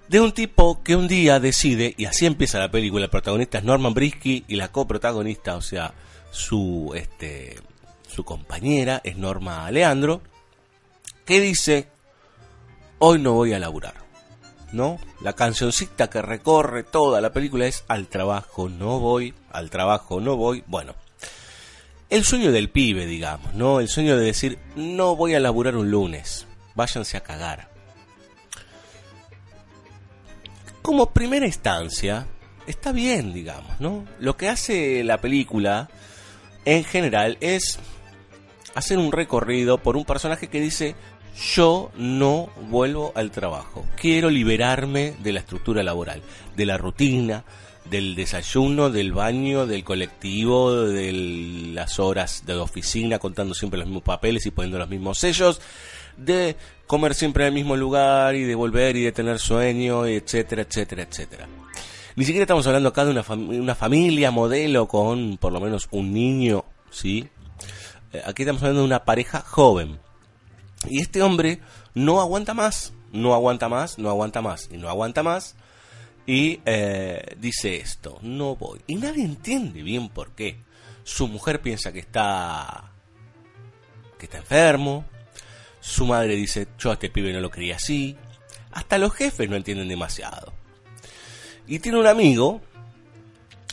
[0.06, 3.64] De un tipo que un día decide, y así empieza la película, el protagonista es
[3.64, 5.92] Norman Brisky y la coprotagonista, o sea,
[6.30, 7.58] su, este,
[8.06, 10.22] su compañera es Norma Leandro,
[11.24, 11.88] que dice,
[12.98, 13.94] hoy no voy a laburar.
[14.72, 14.98] ¿No?
[15.20, 20.36] La cancioncita que recorre toda la película es al trabajo no voy, al trabajo no
[20.36, 20.64] voy.
[20.66, 20.94] Bueno,
[22.12, 23.80] el sueño del pibe, digamos, ¿no?
[23.80, 27.70] El sueño de decir, no voy a laburar un lunes, váyanse a cagar.
[30.82, 32.26] Como primera instancia,
[32.66, 34.04] está bien, digamos, ¿no?
[34.18, 35.88] Lo que hace la película,
[36.66, 37.78] en general, es
[38.74, 40.94] hacer un recorrido por un personaje que dice,
[41.54, 46.20] yo no vuelvo al trabajo, quiero liberarme de la estructura laboral,
[46.56, 47.44] de la rutina,
[47.84, 51.12] del desayuno, del baño, del colectivo, de
[51.74, 55.60] las horas de oficina, contando siempre los mismos papeles y poniendo los mismos sellos,
[56.16, 60.62] de comer siempre en el mismo lugar y de volver y de tener sueño, etcétera,
[60.62, 61.48] etcétera, etcétera.
[62.14, 66.12] Ni siquiera estamos hablando acá de una, una familia modelo con por lo menos un
[66.12, 67.28] niño, ¿sí?
[68.12, 69.98] Eh, aquí estamos hablando de una pareja joven.
[70.88, 71.60] Y este hombre
[71.94, 75.56] no aguanta más, no aguanta más, no aguanta más y no aguanta más.
[76.26, 78.80] Y eh, dice esto, no voy.
[78.86, 80.58] Y nadie entiende bien por qué.
[81.04, 82.92] Su mujer piensa que está
[84.18, 85.04] que está enfermo.
[85.80, 88.16] Su madre dice, yo a este pibe no lo quería así.
[88.70, 90.52] Hasta los jefes no entienden demasiado.
[91.66, 92.60] Y tiene un amigo,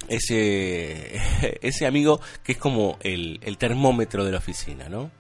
[0.08, 1.22] ese,
[1.62, 5.12] ese amigo que es como el, el termómetro de la oficina, ¿no?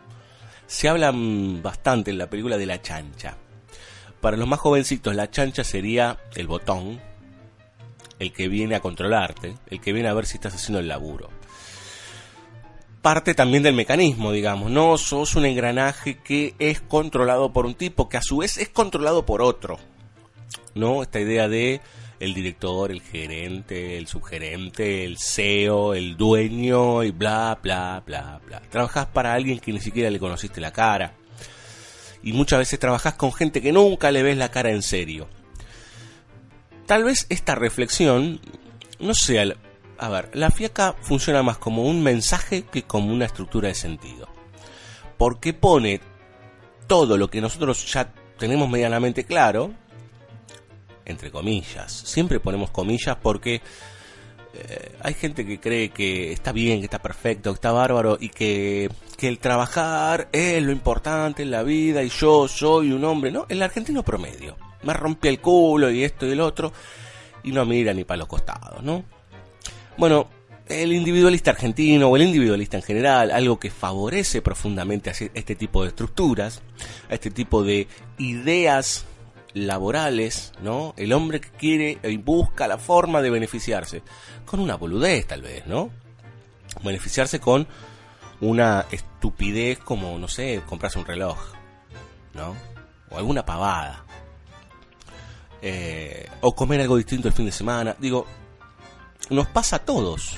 [0.65, 3.37] Se habla bastante en la película de la chancha.
[4.21, 6.99] Para los más jovencitos, la chancha sería el botón,
[8.19, 11.29] el que viene a controlarte, el que viene a ver si estás haciendo el laburo.
[13.01, 18.09] Parte también del mecanismo, digamos, no sos un engranaje que es controlado por un tipo
[18.09, 19.79] que a su vez es controlado por otro.
[20.75, 21.01] ¿No?
[21.01, 21.81] Esta idea de
[22.19, 28.61] el director, el gerente, el subgerente, el CEO, el dueño y bla, bla, bla, bla.
[28.69, 31.13] Trabajas para alguien que ni siquiera le conociste la cara.
[32.21, 35.29] Y muchas veces trabajas con gente que nunca le ves la cara en serio.
[36.89, 38.41] Tal vez esta reflexión
[38.97, 39.45] no sea...
[39.99, 44.27] A ver, la fiaca funciona más como un mensaje que como una estructura de sentido.
[45.15, 46.01] Porque pone
[46.87, 49.71] todo lo que nosotros ya tenemos medianamente claro,
[51.05, 51.91] entre comillas.
[51.91, 53.61] Siempre ponemos comillas porque
[54.55, 58.29] eh, hay gente que cree que está bien, que está perfecto, que está bárbaro y
[58.29, 63.29] que, que el trabajar es lo importante en la vida y yo soy un hombre,
[63.29, 63.45] ¿no?
[63.47, 64.57] El argentino promedio.
[64.83, 66.71] Me rompe el culo y esto y el otro
[67.43, 69.03] y no mira ni para los costados, ¿no?
[69.97, 70.27] Bueno,
[70.67, 75.81] el individualista argentino o el individualista en general, algo que favorece profundamente a este tipo
[75.81, 76.61] de estructuras,
[77.09, 77.87] a este tipo de
[78.17, 79.05] ideas
[79.53, 80.93] laborales, ¿no?
[80.95, 84.03] El hombre que quiere y busca la forma de beneficiarse,
[84.45, 85.89] con una boludez tal vez, ¿no?
[86.83, 87.67] Beneficiarse con
[88.41, 91.37] una estupidez como, no sé, comprarse un reloj,
[92.35, 92.55] ¿no?
[93.09, 94.05] O alguna pavada.
[95.61, 97.95] Eh, o comer algo distinto el fin de semana.
[97.99, 98.25] Digo,
[99.29, 100.37] nos pasa a todos.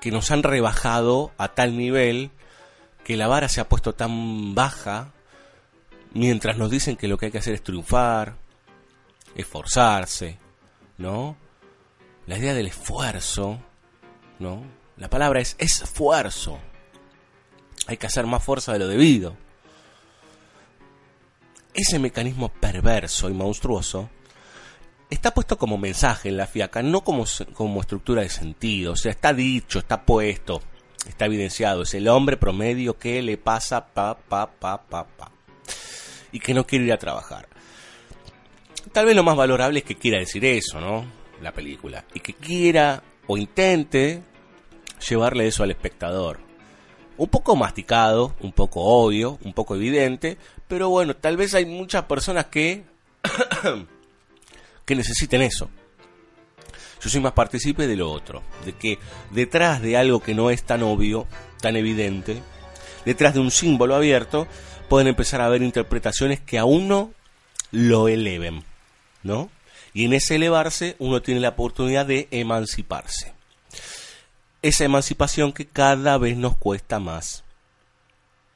[0.00, 2.30] Que nos han rebajado a tal nivel
[3.04, 5.12] que la vara se ha puesto tan baja
[6.12, 8.36] mientras nos dicen que lo que hay que hacer es triunfar,
[9.34, 10.38] esforzarse,
[10.98, 11.36] ¿no?
[12.26, 13.60] La idea del esfuerzo,
[14.38, 14.62] ¿no?
[14.96, 16.58] La palabra es esfuerzo.
[17.86, 19.36] Hay que hacer más fuerza de lo debido.
[21.80, 24.10] Ese mecanismo perverso y monstruoso
[25.08, 28.92] está puesto como mensaje en la fiaca, no como, como estructura de sentido.
[28.92, 30.60] O sea, está dicho, está puesto,
[31.08, 31.84] está evidenciado.
[31.84, 35.32] Es el hombre promedio que le pasa pa, pa, pa, pa, pa
[36.30, 37.48] y que no quiere ir a trabajar.
[38.92, 41.06] Tal vez lo más valorable es que quiera decir eso, ¿no?
[41.40, 42.04] La película.
[42.12, 44.22] Y que quiera o intente
[45.08, 46.49] llevarle eso al espectador.
[47.20, 52.04] Un poco masticado, un poco obvio, un poco evidente, pero bueno, tal vez hay muchas
[52.04, 52.84] personas que
[54.86, 55.68] que necesiten eso.
[56.98, 58.98] Yo soy más partícipe de lo otro, de que
[59.32, 61.26] detrás de algo que no es tan obvio,
[61.60, 62.40] tan evidente,
[63.04, 64.46] detrás de un símbolo abierto,
[64.88, 67.12] pueden empezar a haber interpretaciones que a uno
[67.70, 68.64] lo eleven,
[69.22, 69.50] ¿no?
[69.92, 73.34] Y en ese elevarse uno tiene la oportunidad de emanciparse.
[74.62, 77.44] Esa emancipación que cada vez nos cuesta más.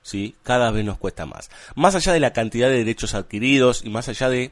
[0.03, 0.37] ¿Sí?
[0.43, 1.51] Cada vez nos cuesta más.
[1.75, 4.51] Más allá de la cantidad de derechos adquiridos y más allá de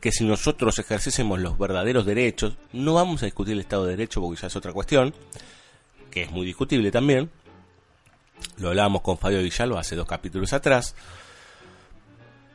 [0.00, 4.20] que si nosotros ejercésemos los verdaderos derechos, no vamos a discutir el Estado de Derecho
[4.20, 5.12] porque ya es otra cuestión,
[6.10, 7.30] que es muy discutible también,
[8.58, 10.94] lo hablábamos con Fabio Villalba hace dos capítulos atrás.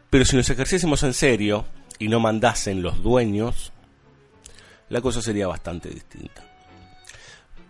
[0.10, 1.66] Pero si nos ejerciésemos en serio
[2.00, 3.72] y no mandasen los dueños,
[4.90, 6.44] la cosa sería bastante distinta.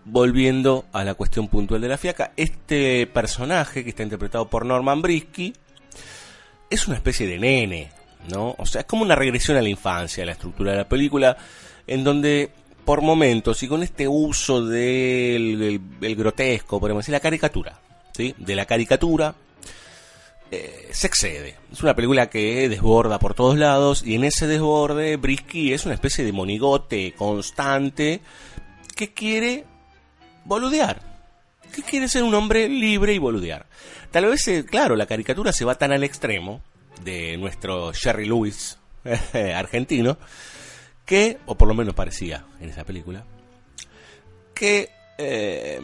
[0.04, 5.02] Volviendo a la cuestión puntual de la fiaca, este personaje que está interpretado por Norman
[5.02, 5.54] Brisky
[6.70, 7.92] es una especie de nene,
[8.30, 8.56] ¿no?
[8.58, 11.38] O sea, es como una regresión a la infancia, a la estructura de la película,
[11.86, 12.52] en donde
[12.86, 17.80] por momentos y con este uso del grotesco, podemos decir, la caricatura,
[18.18, 19.36] de la caricatura,
[20.52, 21.56] eh, se excede.
[21.72, 25.94] Es una película que desborda por todos lados y en ese desborde Brisky es una
[25.94, 28.20] especie de monigote constante
[28.96, 29.66] que quiere
[30.46, 31.02] boludear.
[31.74, 33.66] Que quiere ser un hombre libre y boludear.
[34.12, 36.62] Tal vez, eh, claro, la caricatura se va tan al extremo
[37.04, 38.78] de nuestro Jerry Lewis
[39.56, 40.18] argentino
[41.06, 43.24] que, o por lo menos parecía en esa película,
[44.54, 45.80] que eh,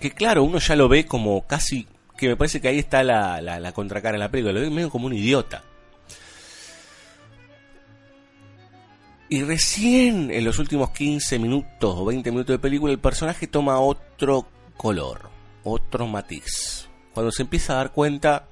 [0.00, 3.40] que claro, uno ya lo ve como casi, que me parece que ahí está la,
[3.40, 5.64] la, contracara en la película, lo ve medio como un idiota.
[9.30, 13.78] Y recién en los últimos 15 minutos o 20 minutos de película el personaje toma
[13.78, 15.30] otro color,
[15.64, 16.88] otro matiz.
[17.12, 18.48] cuando se empieza a dar cuenta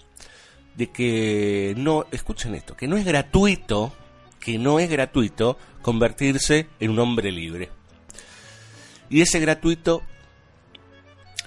[0.75, 3.93] de que no, escuchen esto, que no es gratuito,
[4.39, 7.71] que no es gratuito convertirse en un hombre libre.
[9.09, 10.03] Y ese gratuito,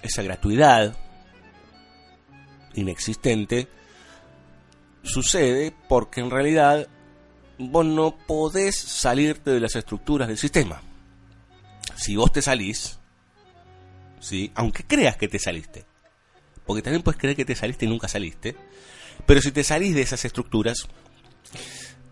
[0.02, 0.98] esa gratuidad
[2.74, 3.68] inexistente,
[5.04, 6.88] sucede porque en realidad
[7.60, 10.82] vos no podés salirte de las estructuras del sistema.
[11.96, 12.98] Si vos te salís,
[14.20, 14.52] ¿sí?
[14.56, 15.86] aunque creas que te saliste,
[16.66, 18.56] porque también puedes creer que te saliste y nunca saliste,
[19.26, 20.88] pero si te salís de esas estructuras,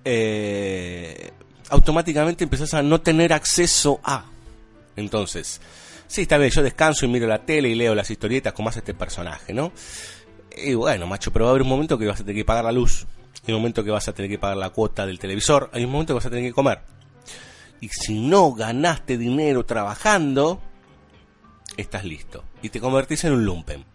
[0.03, 1.31] eh,
[1.69, 4.25] automáticamente empezás a no tener acceso a.
[4.97, 5.61] Entonces,
[6.07, 8.79] sí, está bien, yo descanso y miro la tele y leo las historietas como hace
[8.79, 9.71] este personaje, ¿no?
[10.57, 12.65] Y bueno, macho, pero va a haber un momento que vas a tener que pagar
[12.65, 13.05] la luz,
[13.45, 15.91] hay un momento que vas a tener que pagar la cuota del televisor, hay un
[15.91, 16.81] momento que vas a tener que comer.
[17.79, 20.61] Y si no ganaste dinero trabajando,
[21.77, 22.43] estás listo.
[22.61, 23.85] Y te convertís en un lumpen.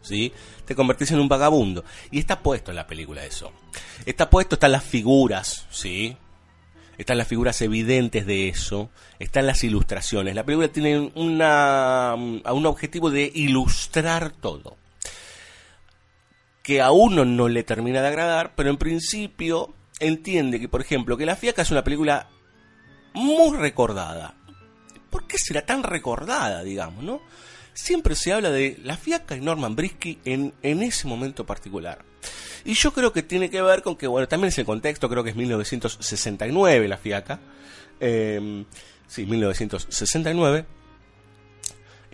[0.00, 0.32] ¿Sí?
[0.64, 1.84] Te convertís en un vagabundo.
[2.10, 3.52] Y está puesto en la película eso.
[4.04, 6.16] Está puesto, están las figuras, ¿sí?
[6.98, 8.90] Están las figuras evidentes de eso.
[9.18, 10.34] Están las ilustraciones.
[10.34, 14.76] La película tiene una, un objetivo de ilustrar todo
[16.64, 21.18] que a uno no le termina de agradar, pero en principio entiende que, por ejemplo,
[21.18, 22.26] que La Fiaca es una película
[23.12, 24.34] muy recordada.
[25.10, 27.20] ¿Por qué será tan recordada, digamos, no?
[27.74, 32.02] Siempre se habla de La Fiaca y Norman Brisky en, en ese momento particular.
[32.64, 35.22] Y yo creo que tiene que ver con que, bueno, también es el contexto, creo
[35.22, 37.40] que es 1969 La Fiaca.
[38.00, 38.64] Eh,
[39.06, 40.64] sí, 1969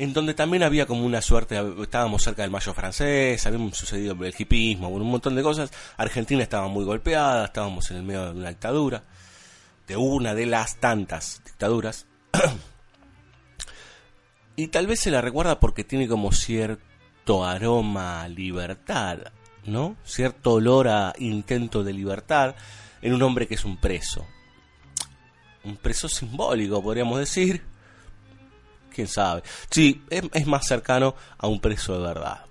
[0.01, 4.34] en donde también había como una suerte, estábamos cerca del mayo francés, había sucedido el
[4.36, 5.70] hipismo, un montón de cosas.
[5.98, 9.05] Argentina estaba muy golpeada, estábamos en el medio de una dictadura,
[9.86, 12.07] de una de las tantas dictaduras.
[14.57, 19.18] y tal vez se la recuerda porque tiene como cierto aroma a libertad,
[19.66, 19.96] ¿no?
[20.07, 22.55] Cierto olor a intento de libertad
[23.03, 24.26] en un hombre que es un preso.
[25.62, 27.68] Un preso simbólico, podríamos decir
[28.91, 29.43] quién sabe.
[29.70, 32.45] Sí, es, más cercano a un preso de verdad.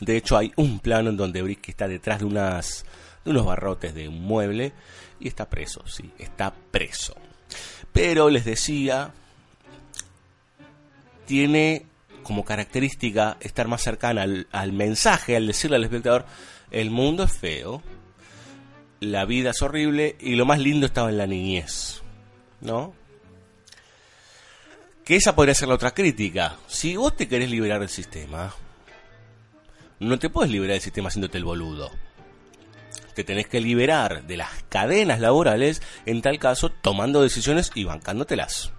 [0.00, 2.84] De hecho, hay un plano en donde Brisky está detrás de, unas,
[3.24, 4.72] de unos barrotes de un mueble
[5.20, 7.14] y está preso, sí, está preso.
[7.92, 9.12] Pero les decía,
[11.26, 11.86] tiene
[12.22, 16.26] como característica estar más cercana al, al, mensaje, al decirle al espectador,
[16.70, 17.82] el mundo es feo,
[19.00, 22.02] la vida es horrible y lo más lindo estaba en la niñez,
[22.60, 22.94] ¿no?
[25.12, 26.56] Que esa podría ser la otra crítica.
[26.66, 28.54] Si vos te querés liberar del sistema,
[30.00, 31.90] no te puedes liberar del sistema haciéndote el boludo.
[33.14, 38.72] Te tenés que liberar de las cadenas laborales, en tal caso, tomando decisiones y bancándotelas.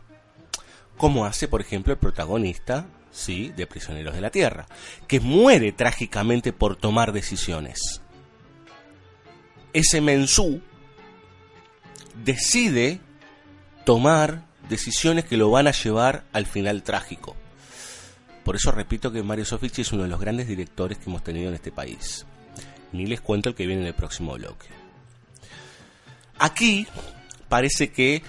[0.97, 4.65] Como hace, por ejemplo, el protagonista, sí, de Prisioneros de la Tierra,
[5.07, 8.01] que muere trágicamente por tomar decisiones.
[9.71, 10.63] Ese mensú
[12.25, 13.01] decide
[13.85, 17.35] tomar decisiones que lo van a llevar al final trágico.
[18.43, 21.49] Por eso repito que Mario Soffici es uno de los grandes directores que hemos tenido
[21.49, 22.25] en este país.
[22.91, 24.67] Ni les cuento el que viene en el próximo bloque.
[26.39, 26.87] Aquí
[27.47, 28.21] parece que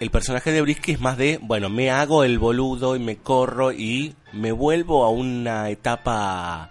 [0.00, 3.72] el personaje de Brisky es más de, bueno, me hago el boludo y me corro
[3.72, 6.70] y me vuelvo a una etapa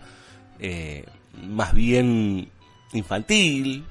[0.59, 1.05] eh,
[1.43, 2.49] más bien
[2.93, 3.85] infantil,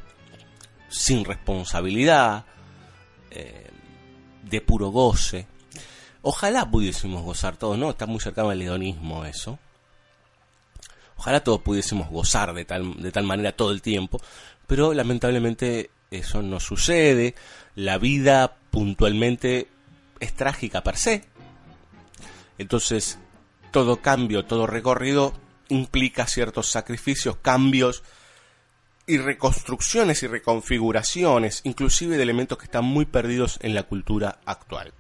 [0.88, 2.46] sin responsabilidad.
[3.30, 3.65] Eh,
[4.48, 5.46] de puro goce.
[6.22, 7.90] Ojalá pudiésemos gozar todos, ¿no?
[7.90, 9.58] Está muy cercano al hedonismo eso.
[11.16, 14.20] Ojalá todos pudiésemos gozar de tal, de tal manera todo el tiempo,
[14.66, 17.34] pero lamentablemente eso no sucede.
[17.74, 19.68] La vida puntualmente
[20.20, 21.24] es trágica per se.
[22.58, 23.18] Entonces,
[23.70, 25.32] todo cambio, todo recorrido
[25.68, 28.02] implica ciertos sacrificios, cambios
[29.06, 34.92] y reconstrucciones y reconfiguraciones, inclusive de elementos que están muy perdidos en la cultura actual.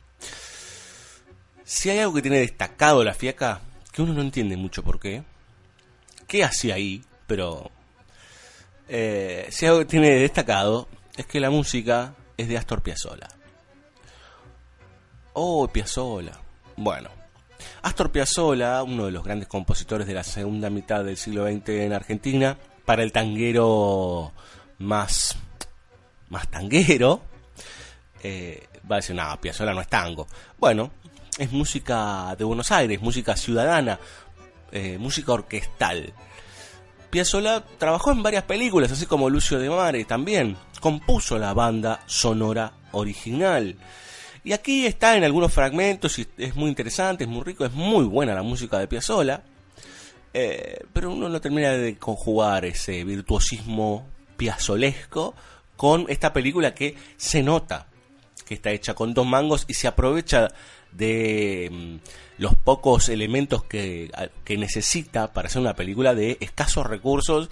[1.64, 3.60] Si hay algo que tiene destacado la fiaca,
[3.92, 5.24] que uno no entiende mucho por qué,
[6.28, 7.70] qué hace ahí, pero
[8.88, 13.28] eh, si algo que tiene destacado es que la música es de Astor Piazzolla.
[15.32, 16.38] Oh, Piazzolla.
[16.76, 17.10] Bueno,
[17.82, 21.92] Astor Piazzolla, uno de los grandes compositores de la segunda mitad del siglo XX en
[21.92, 22.56] Argentina,
[22.86, 24.32] para el tanguero
[24.78, 25.36] más,
[26.30, 27.20] más tanguero,
[28.22, 30.26] eh, va a decir, no, Piazzolla no es tango.
[30.58, 30.92] Bueno,
[31.36, 33.98] es música de Buenos Aires, música ciudadana,
[34.72, 36.14] eh, música orquestal.
[37.10, 40.56] Piazzolla trabajó en varias películas, así como Lucio de Mare también.
[40.80, 43.76] Compuso la banda sonora original.
[44.44, 48.04] Y aquí está en algunos fragmentos y es muy interesante, es muy rico, es muy
[48.04, 49.42] buena la música de Piazzolla.
[50.38, 54.06] Eh, pero uno no termina de conjugar ese virtuosismo
[54.36, 55.34] piazolesco
[55.78, 57.86] con esta película que se nota
[58.44, 60.48] que está hecha con dos mangos y se aprovecha
[60.92, 64.10] de mm, los pocos elementos que,
[64.44, 67.48] que necesita para hacer una película de escasos recursos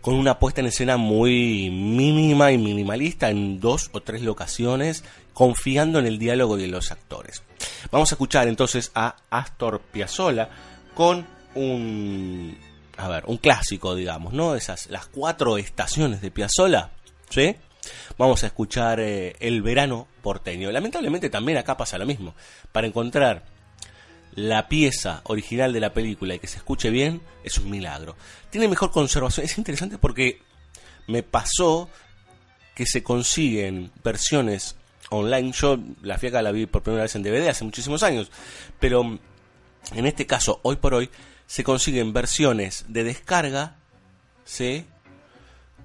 [0.00, 5.04] con una puesta en escena muy mínima y minimalista en dos o tres locaciones,
[5.34, 7.42] confiando en el diálogo de los actores.
[7.90, 10.48] Vamos a escuchar entonces a Astor Piazzolla
[10.94, 12.56] con un
[12.96, 14.54] a ver, un clásico, digamos, ¿no?
[14.54, 16.90] Esas las cuatro estaciones de Piazzolla,
[17.28, 17.56] ¿sí?
[18.16, 20.70] Vamos a escuchar eh, El verano porteño.
[20.70, 22.34] Lamentablemente también acá pasa lo mismo.
[22.72, 23.44] Para encontrar
[24.34, 28.16] la pieza original de la película y que se escuche bien es un milagro.
[28.50, 29.44] Tiene mejor conservación.
[29.44, 30.40] Es interesante porque
[31.06, 31.88] me pasó
[32.74, 34.76] que se consiguen versiones
[35.10, 35.52] online.
[35.52, 38.30] Yo la fiaca la vi por primera vez en DVD hace muchísimos años.
[38.80, 39.18] Pero
[39.94, 41.10] en este caso, hoy por hoy,
[41.46, 43.76] se consiguen versiones de descarga
[44.44, 44.86] ¿sí?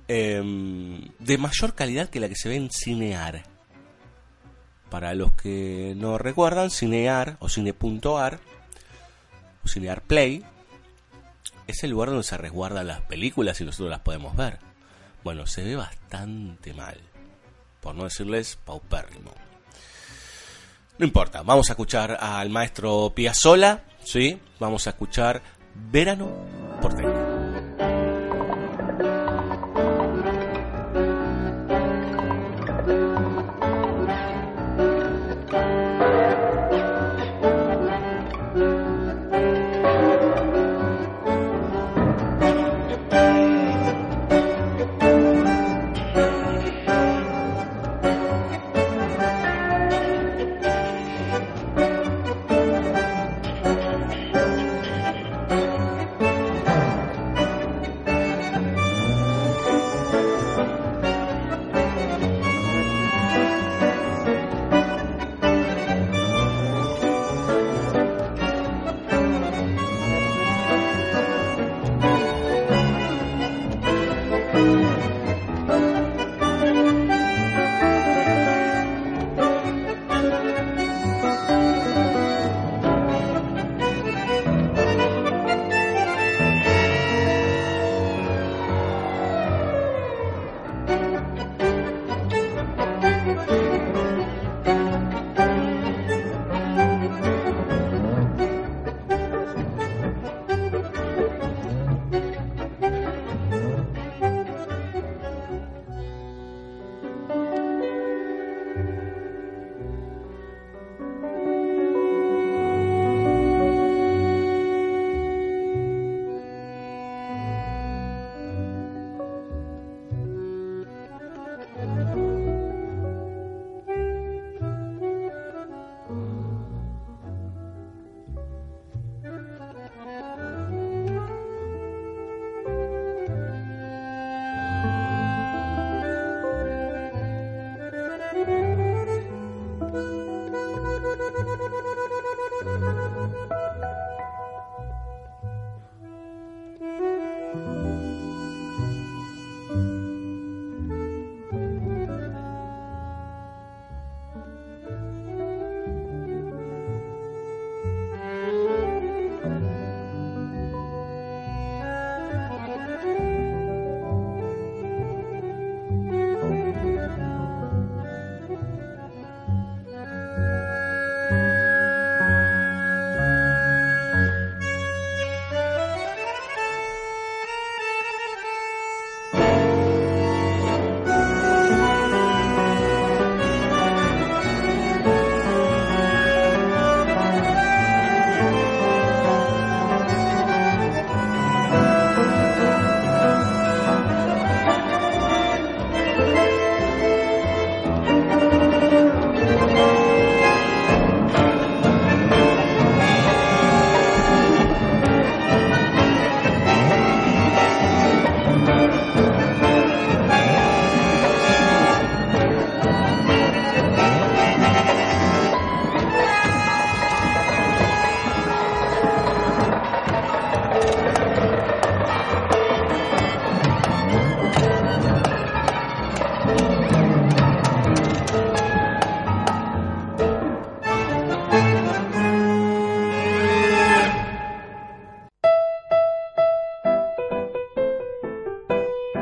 [0.07, 3.43] Em, de mayor calidad que la que se ve en Cinear.
[4.89, 8.39] Para los que no recuerdan, Cinear o Cine.ar
[9.64, 10.43] o Cinear Play
[11.68, 14.57] es el lugar donde se resguardan las películas y nosotros las podemos ver.
[15.24, 16.97] Bueno, se ve bastante mal,
[17.82, 19.32] por no decirles paupérrimo.
[21.00, 24.38] No importa, vamos a escuchar al maestro Piazzola, ¿sí?
[24.60, 25.41] Vamos a escuchar
[25.74, 26.30] Verano
[26.82, 27.18] porteño.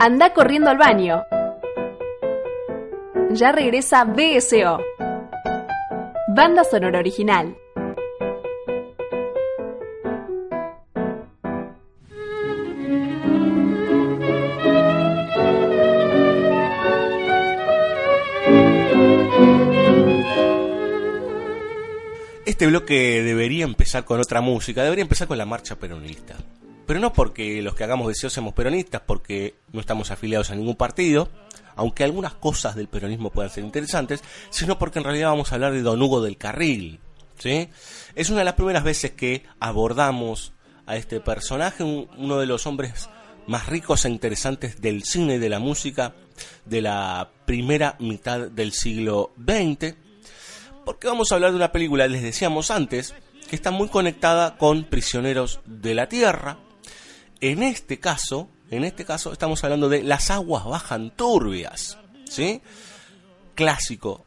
[0.08, 1.26] Anda corriendo al baño.
[3.32, 4.80] Ya regresa BSO.
[6.30, 7.58] Banda sonora original.
[22.46, 26.38] Este bloque debería empezar con otra música, debería empezar con la marcha peronista.
[26.88, 30.76] Pero no porque los que hagamos deseos seamos peronistas, porque no estamos afiliados a ningún
[30.76, 31.30] partido,
[31.76, 35.74] aunque algunas cosas del peronismo puedan ser interesantes, sino porque en realidad vamos a hablar
[35.74, 37.00] de Don Hugo del Carril.
[37.38, 37.70] ¿sí?
[38.16, 40.54] Es una de las primeras veces que abordamos
[40.88, 43.10] a este personaje, un- uno de los hombres
[43.46, 46.16] más ricos e interesantes del cine y de la música
[46.66, 49.96] de la primera mitad del siglo XX,
[50.86, 53.14] porque vamos a hablar de una película, les decíamos antes,
[53.50, 56.58] que está muy conectada con Prisioneros de la Tierra.
[57.42, 62.62] En este caso, en este caso estamos hablando de Las aguas bajan turbias, ¿sí?
[63.56, 64.26] Clásico,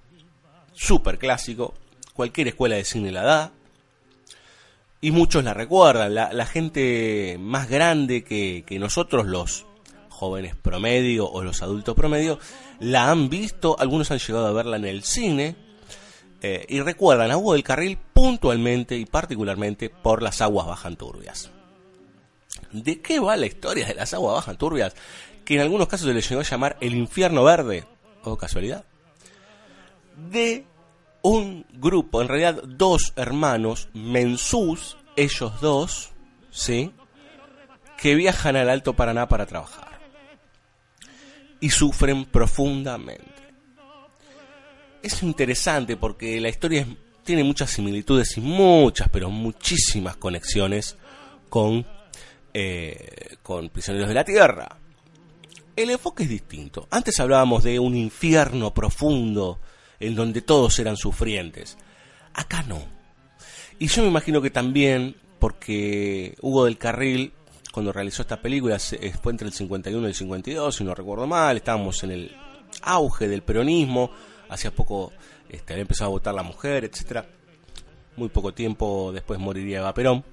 [0.73, 1.75] súper clásico,
[2.15, 3.53] cualquier escuela de cine la da,
[5.01, 9.65] y muchos la recuerdan, la, gente más grande que, que nosotros, los
[10.09, 12.39] jóvenes promedio o los adultos promedio,
[12.81, 15.57] la han visto, algunos han llegado a verla en el cine,
[16.43, 21.51] eh, y recuerdan a Hugo del Carril puntualmente y particularmente por las aguas bajan turbias.
[22.73, 24.95] ¿De qué va la historia de las aguas bajan turbias?
[25.45, 27.85] Que en algunos casos se le llegó a llamar el infierno verde,
[28.23, 28.85] o casualidad,
[30.17, 30.65] de
[31.23, 36.11] un grupo, en realidad dos hermanos, mensús, ellos dos,
[36.51, 36.93] ¿sí?
[37.99, 40.01] Que viajan al Alto Paraná para trabajar.
[41.61, 43.41] Y sufren profundamente
[45.03, 46.87] es interesante porque la historia
[47.25, 50.97] tiene muchas similitudes y muchas, pero muchísimas conexiones
[51.49, 51.87] con,
[52.55, 54.79] eh, con Prisioneros de la Tierra.
[55.77, 56.87] El enfoque es distinto.
[56.91, 59.61] Antes hablábamos de un infierno profundo
[59.99, 61.79] en donde todos eran sufrientes.
[62.35, 62.83] Acá no.
[63.79, 67.33] Y yo me imagino que también, porque Hugo del Carril,
[67.73, 71.27] cuando realizó esta película, eh, fue entre el 51 y el 52, si no recuerdo
[71.27, 72.37] mal, estábamos en el
[72.83, 74.11] auge del peronismo,
[74.49, 75.13] hacía poco
[75.51, 77.27] este, había empezado a votar la mujer, etcétera.
[78.17, 80.25] Muy poco tiempo después moriría Eva Perón.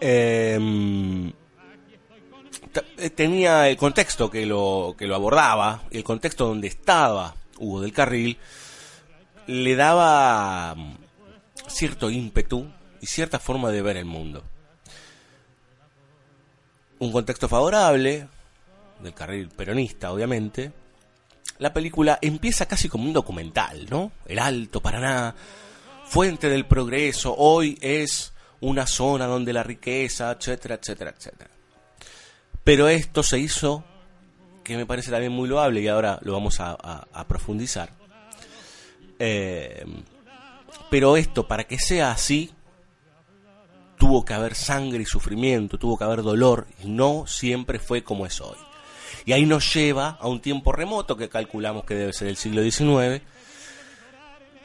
[0.00, 1.32] Em,
[2.98, 7.92] eh, tenía el contexto que lo, que lo abordaba, el contexto donde estaba Hugo del
[7.92, 8.36] Carril,
[9.46, 10.96] le daba mm,
[11.68, 12.70] cierto ímpetu
[13.00, 14.44] y cierta forma de ver el mundo.
[16.98, 18.28] Un contexto favorable,
[19.00, 20.72] del carril peronista, obviamente.
[21.58, 24.12] La película empieza casi como un documental, ¿no?
[24.26, 25.34] El Alto Paraná,
[26.06, 31.50] fuente del progreso, hoy es una zona donde la riqueza, etcétera, etcétera, etcétera.
[32.64, 33.84] Pero esto se hizo,
[34.64, 37.90] que me parece también muy loable y ahora lo vamos a, profundizar.
[39.18, 39.84] Eh,
[40.90, 42.50] pero esto, para que sea así,
[43.96, 48.26] tuvo que haber sangre y sufrimiento, tuvo que haber dolor, y no siempre fue como
[48.26, 48.58] es hoy.
[49.24, 52.62] Y ahí nos lleva a un tiempo remoto que calculamos que debe ser el siglo
[52.62, 53.22] XIX,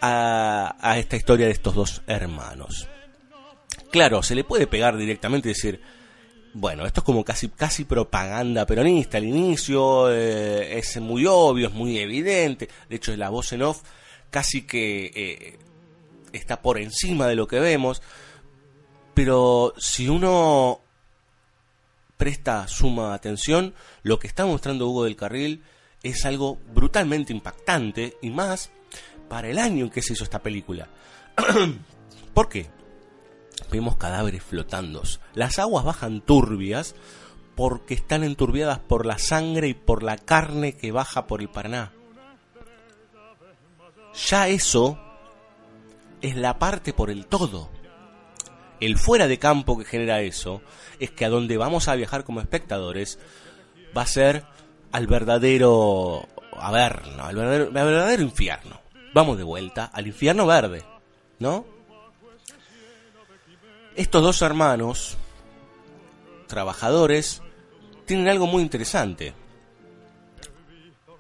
[0.02, 2.88] a esta historia de estos dos hermanos.
[3.92, 5.82] Claro, se le puede pegar directamente y decir,
[6.54, 11.74] bueno, esto es como casi, casi propaganda peronista al inicio, eh, es muy obvio, es
[11.74, 13.82] muy evidente, de hecho la voz en off
[14.30, 15.60] casi que eh,
[16.32, 18.02] está por encima de lo que vemos,
[19.14, 20.80] pero si uno
[22.18, 23.74] presta suma atención,
[24.04, 25.64] lo que está mostrando Hugo del Carril
[26.04, 28.72] es algo brutalmente impactante y más
[29.28, 30.88] para el año en que se hizo esta película.
[32.34, 32.68] ¿Por qué?
[33.72, 35.02] Vemos cadáveres flotando.
[35.34, 36.94] Las aguas bajan turbias
[37.56, 41.94] porque están enturbiadas por la sangre y por la carne que baja por el Paraná.
[44.28, 45.00] Ya eso
[46.22, 47.70] es la parte por el todo.
[48.82, 50.62] El fuera de campo que genera eso
[51.00, 53.20] es que a donde vamos a viajar como espectadores
[53.96, 54.44] va a ser
[54.92, 58.82] al verdadero averno, al verdadero, al verdadero infierno.
[59.14, 60.84] Vamos de vuelta al infierno verde,
[61.40, 61.66] ¿no?
[63.96, 65.18] Estos dos hermanos,
[66.48, 67.42] trabajadores,
[68.06, 69.34] tienen algo muy interesante.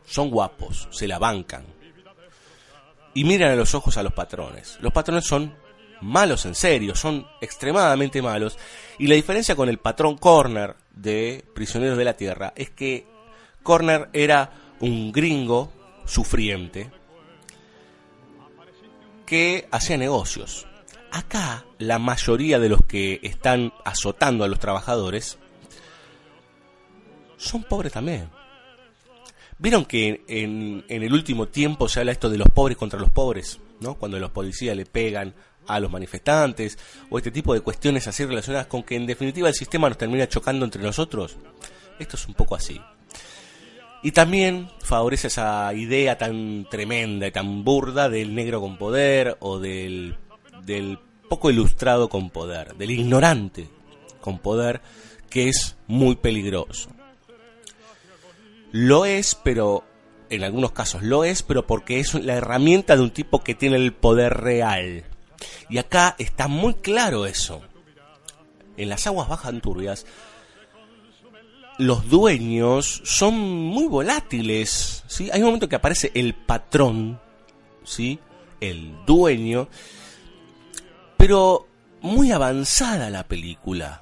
[0.05, 1.65] Son guapos, se la bancan.
[3.13, 4.77] Y miran a los ojos a los patrones.
[4.81, 5.53] Los patrones son
[6.01, 8.57] malos en serio, son extremadamente malos.
[8.97, 13.05] Y la diferencia con el patrón Corner de Prisioneros de la Tierra es que
[13.63, 15.71] Corner era un gringo
[16.05, 16.89] sufriente
[19.25, 20.67] que hacía negocios.
[21.11, 25.37] Acá la mayoría de los que están azotando a los trabajadores
[27.37, 28.29] son pobres también.
[29.57, 33.09] Vieron que en, en el último tiempo se habla esto de los pobres contra los
[33.09, 33.95] pobres, ¿no?
[33.95, 35.35] Cuando los policías le pegan
[35.67, 36.77] a los manifestantes
[37.09, 40.27] o este tipo de cuestiones así relacionadas con que en definitiva el sistema nos termina
[40.27, 41.37] chocando entre nosotros.
[41.99, 42.81] Esto es un poco así.
[44.03, 49.59] Y también favorece esa idea tan tremenda y tan burda del negro con poder o
[49.59, 50.17] del,
[50.65, 50.99] del
[51.29, 53.69] poco ilustrado con poder, del ignorante
[54.19, 54.81] con poder,
[55.29, 56.89] que es muy peligroso.
[58.71, 59.83] Lo es, pero
[60.29, 63.75] en algunos casos lo es, pero porque es la herramienta de un tipo que tiene
[63.75, 65.03] el poder real.
[65.69, 67.61] Y acá está muy claro eso.
[68.77, 70.05] En las aguas bajas turbias,
[71.77, 75.03] los dueños son muy volátiles.
[75.07, 75.29] ¿sí?
[75.31, 77.19] Hay un momento que aparece el patrón,
[77.83, 78.19] ¿sí?
[78.61, 79.67] el dueño,
[81.21, 81.67] pero
[82.01, 84.01] muy avanzada la película.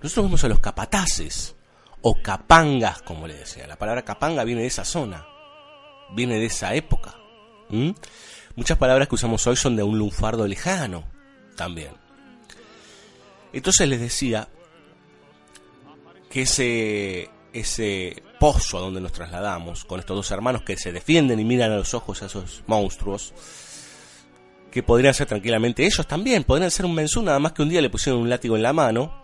[0.00, 1.56] Nosotros vemos a los capataces,
[2.02, 3.66] o capangas, como le decía.
[3.66, 5.26] La palabra capanga viene de esa zona,
[6.14, 7.16] viene de esa época.
[8.54, 11.02] Muchas palabras que usamos hoy son de un lunfardo lejano
[11.56, 11.94] también.
[13.52, 14.46] Entonces les decía
[16.30, 21.40] que ese, ese pozo a donde nos trasladamos, con estos dos hermanos que se defienden
[21.40, 23.34] y miran a los ojos a esos monstruos,
[24.72, 27.80] que podrían ser tranquilamente ellos también, podrían ser un mensú, nada más que un día
[27.80, 29.22] le pusieron un látigo en la mano.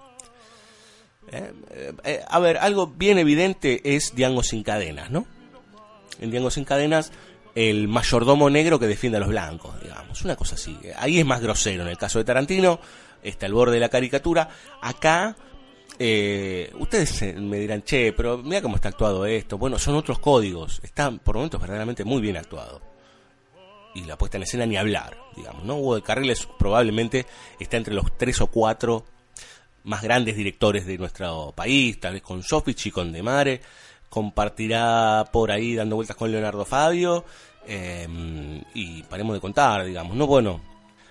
[1.33, 1.53] Eh,
[2.05, 5.27] eh, a ver, algo bien evidente es Diango sin cadenas, ¿no?
[6.21, 7.13] En Diango sin cadenas,
[7.55, 10.79] el mayordomo negro que defiende a los blancos, digamos, una cosa así.
[10.97, 12.79] Ahí es más grosero, en el caso de Tarantino,
[13.23, 14.51] está el borde de la caricatura.
[14.83, 15.35] Acá,
[15.99, 19.57] eh, ustedes me dirán, che, pero mira cómo está actuado esto.
[19.57, 22.98] Bueno, son otros códigos, está por momentos verdaderamente muy bien actuado
[23.99, 25.77] y la puesta en escena ni hablar, digamos, ¿no?
[25.77, 27.27] Hugo de Carriles probablemente
[27.59, 29.05] está entre los tres o cuatro
[29.85, 33.61] más grandes directores de nuestro país, tal vez con Sofich y con Demare,
[34.09, 37.25] compartirá por ahí dando vueltas con Leonardo Fabio,
[37.67, 40.27] em, y paremos de contar, digamos, ¿no?
[40.27, 40.61] Bueno,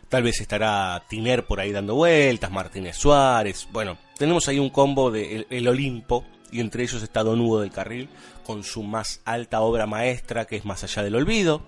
[0.09, 5.11] tal vez estará Tiner por ahí dando vueltas, Martínez Suárez, bueno, tenemos ahí un combo
[5.11, 8.09] de el, Olimpo, y entre ellos está Don Hugo del Carril,
[8.45, 11.61] con su más alta obra maestra, que es Más allá del olvido,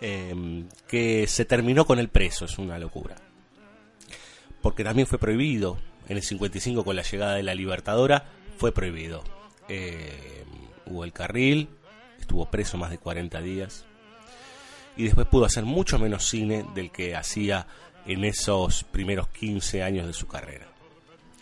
[0.00, 3.16] Em, que se terminó con el preso, es una locura.
[4.62, 5.78] Porque también fue prohibido,
[6.08, 8.24] en el 55 con la llegada de la Libertadora,
[8.56, 9.24] fue prohibido.
[9.68, 10.44] Eh,
[10.86, 11.68] hubo el carril,
[12.20, 13.86] estuvo preso más de 40 días,
[14.96, 17.66] y después pudo hacer mucho menos cine del que hacía
[18.06, 20.66] en esos primeros 15 años de su carrera.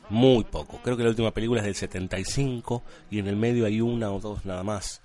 [0.08, 0.80] Muy poco.
[0.82, 4.20] Creo que la última película es del 75 y en el medio hay una o
[4.20, 5.02] dos nada más.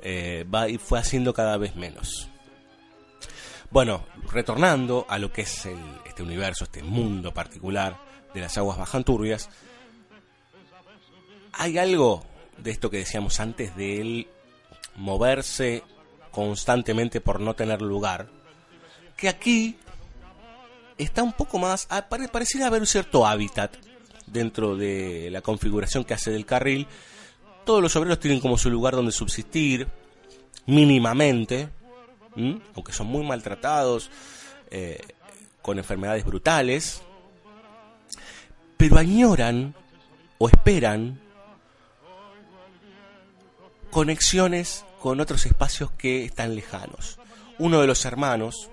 [0.00, 2.28] Eh, va y fue haciendo cada vez menos.
[3.70, 5.68] Bueno, retornando a lo que es
[6.06, 7.98] este universo, este mundo particular
[8.32, 9.50] de las aguas bajanturbias,
[11.52, 12.24] hay algo
[12.56, 14.28] de esto que decíamos antes de él
[14.96, 15.82] moverse
[16.30, 18.30] constantemente por no tener lugar,
[19.16, 19.76] que aquí
[20.96, 23.76] está un poco más, ah, pareciera haber un cierto hábitat
[24.26, 26.86] dentro de la configuración que hace del carril.
[27.64, 29.88] Todos los obreros tienen como su lugar donde subsistir,
[30.66, 31.68] mínimamente,
[32.74, 34.10] aunque son muy maltratados,
[34.70, 35.00] eh,
[35.62, 37.02] con enfermedades brutales,
[38.76, 39.74] pero añoran
[40.38, 41.20] o esperan
[43.90, 47.18] conexiones con otros espacios que están lejanos.
[47.58, 48.70] Uno de los hermanos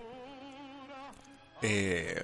[1.61, 2.21] eh,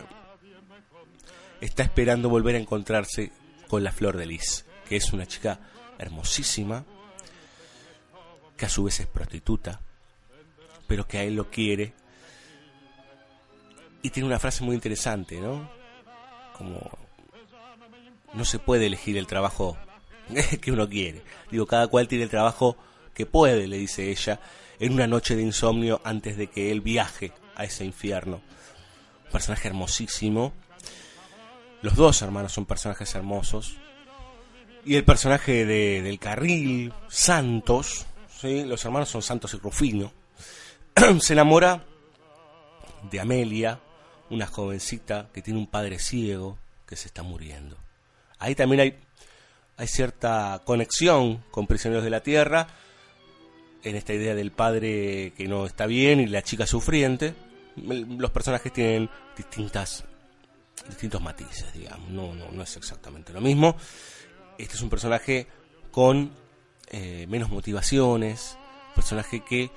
[1.59, 3.31] está esperando volver a encontrarse
[3.67, 5.59] con la Flor de Lis, que es una chica
[5.97, 6.83] hermosísima,
[8.57, 9.81] que a su vez es prostituta,
[10.91, 11.93] pero que a él lo quiere.
[14.01, 15.71] Y tiene una frase muy interesante, ¿no?
[16.57, 16.81] Como
[18.33, 19.77] no se puede elegir el trabajo
[20.61, 21.21] que uno quiere.
[21.49, 22.75] Digo, cada cual tiene el trabajo
[23.13, 24.41] que puede, le dice ella,
[24.81, 28.41] en una noche de insomnio antes de que él viaje a ese infierno.
[29.27, 30.51] Un personaje hermosísimo.
[31.83, 33.77] Los dos hermanos son personajes hermosos.
[34.83, 38.05] Y el personaje de, del carril, Santos,
[38.41, 38.65] ¿sí?
[38.65, 40.11] los hermanos son Santos y Rufino.
[41.19, 41.85] se enamora
[43.09, 43.79] de Amelia,
[44.29, 47.77] una jovencita que tiene un padre ciego que se está muriendo.
[48.39, 52.67] Ahí también hay, cierta conexión con Prisioneros de la Tierra,
[53.83, 57.33] en esta idea del padre que no está bien y la chica sufriente.
[57.75, 60.03] Los personajes tienen distintas
[60.87, 63.75] distintos matices, digamos, no, no, no es exactamente lo mismo.
[64.57, 65.47] Este es un personaje
[65.91, 66.31] con
[66.89, 68.57] eh, menos motivaciones,
[68.95, 69.71] personaje que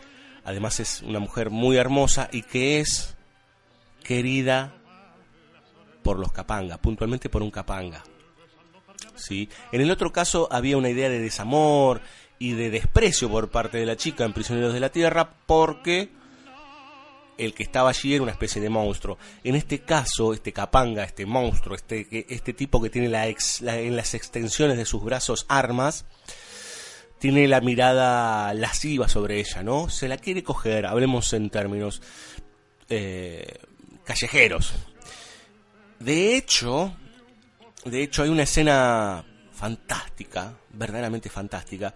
[0.44, 3.16] Además es una mujer muy hermosa y que es
[4.02, 4.74] querida
[6.02, 8.04] por los capanga, puntualmente por un capanga.
[9.16, 9.48] ¿sí?
[9.72, 12.02] En el otro caso había una idea de desamor
[12.38, 16.10] y de desprecio por parte de la chica en Prisioneros de la Tierra porque
[17.38, 19.18] el que estaba allí era una especie de monstruo.
[19.42, 24.14] En este caso, este capanga, este monstruo, este, este tipo que tiene la en las
[24.14, 26.04] extensiones de sus brazos armas,
[27.24, 29.88] tiene la mirada lasciva sobre ella, ¿no?
[29.88, 32.02] Se la quiere coger, hablemos en términos
[32.90, 33.60] eh,
[34.04, 34.74] callejeros.
[36.00, 36.94] De hecho,
[37.86, 41.94] de hecho hay una escena fantástica, verdaderamente fantástica,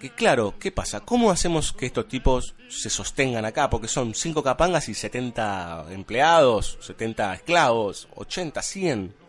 [0.00, 1.02] que claro, ¿qué pasa?
[1.02, 3.70] ¿Cómo hacemos que estos tipos se sostengan acá?
[3.70, 9.21] Porque son 5 capangas y 70 empleados, 70 esclavos, 80, 100.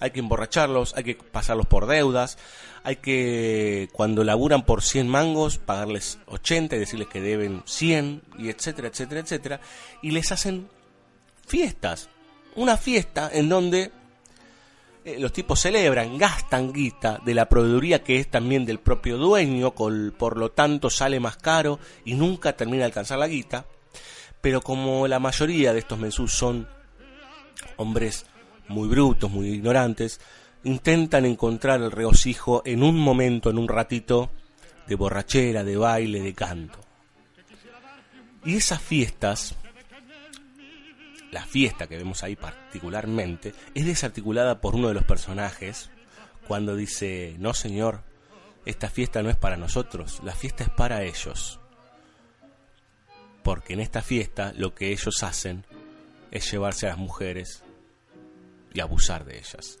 [0.00, 2.38] Hay que emborracharlos, hay que pasarlos por deudas,
[2.82, 8.48] hay que, cuando laburan por 100 mangos, pagarles 80 y decirles que deben 100, y
[8.48, 9.60] etcétera, etcétera, etcétera.
[10.02, 10.68] Y les hacen
[11.46, 12.08] fiestas.
[12.56, 13.92] Una fiesta en donde
[15.04, 19.72] eh, los tipos celebran, gastan guita de la proveeduría que es también del propio dueño,
[19.74, 23.66] por lo tanto sale más caro y nunca termina de alcanzar la guita.
[24.40, 26.68] Pero como la mayoría de estos mensús son
[27.76, 28.26] hombres
[28.70, 30.20] muy brutos, muy ignorantes,
[30.64, 34.30] intentan encontrar el regocijo en un momento, en un ratito
[34.86, 36.78] de borrachera, de baile, de canto.
[38.44, 39.54] Y esas fiestas
[41.30, 45.90] la fiesta que vemos ahí particularmente es desarticulada por uno de los personajes
[46.46, 48.02] cuando dice, no señor,
[48.66, 51.60] esta fiesta no es para nosotros, la fiesta es para ellos.
[53.42, 55.64] Porque en esta fiesta lo que ellos hacen
[56.30, 57.62] es llevarse a las mujeres
[58.72, 59.78] y abusar de ellas,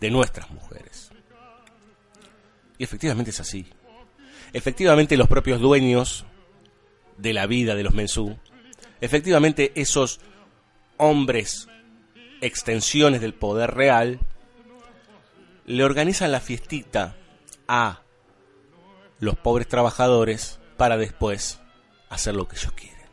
[0.00, 1.10] de nuestras mujeres.
[2.78, 3.66] Y efectivamente es así.
[4.52, 6.24] Efectivamente los propios dueños
[7.18, 8.38] de la vida de los mensú,
[9.00, 10.20] efectivamente esos
[10.96, 11.68] hombres,
[12.40, 14.20] extensiones del poder real,
[15.66, 17.16] le organizan la fiestita
[17.68, 18.02] a
[19.20, 21.60] los pobres trabajadores para después
[22.08, 23.06] hacer lo que ellos quieren,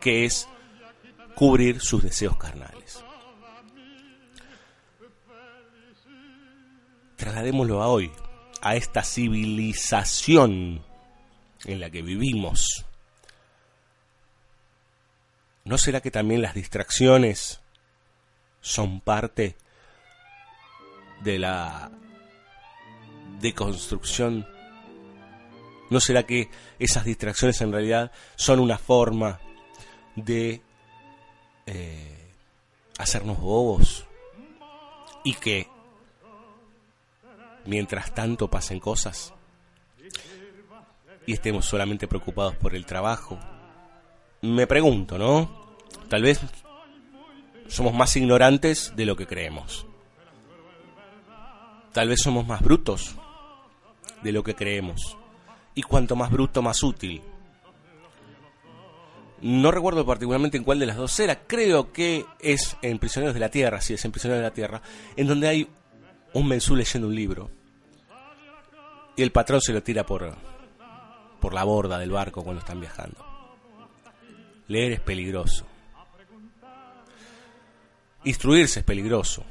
[0.00, 0.48] que es
[1.34, 3.01] cubrir sus deseos carnales.
[7.22, 8.10] Trasladémoslo a hoy,
[8.62, 10.82] a esta civilización
[11.64, 12.84] en la que vivimos
[15.64, 17.60] ¿No será que también las distracciones
[18.60, 19.56] son parte
[21.20, 21.92] de la
[23.40, 24.48] deconstrucción?
[25.90, 26.50] ¿No será que
[26.80, 29.38] esas distracciones en realidad son una forma
[30.16, 30.60] de
[31.66, 32.32] eh,
[32.98, 34.06] hacernos bobos?
[35.22, 35.68] Y que
[37.66, 39.32] mientras tanto pasen cosas
[41.26, 43.38] y estemos solamente preocupados por el trabajo,
[44.42, 45.76] me pregunto, ¿no?
[46.08, 46.40] Tal vez
[47.68, 49.86] somos más ignorantes de lo que creemos.
[51.92, 53.14] Tal vez somos más brutos
[54.22, 55.16] de lo que creemos.
[55.74, 57.22] Y cuanto más bruto, más útil.
[59.40, 61.46] No recuerdo particularmente en cuál de las dos era.
[61.46, 64.82] Creo que es en Prisioneros de la Tierra, sí, es en Prisioneros de la Tierra,
[65.16, 65.68] en donde hay
[66.34, 67.50] un mensú leyendo un libro.
[69.16, 70.34] Y el patrón se lo tira por,
[71.40, 73.24] por la borda del barco cuando están viajando.
[74.68, 75.66] Leer es peligroso.
[78.24, 79.44] Instruirse es peligroso.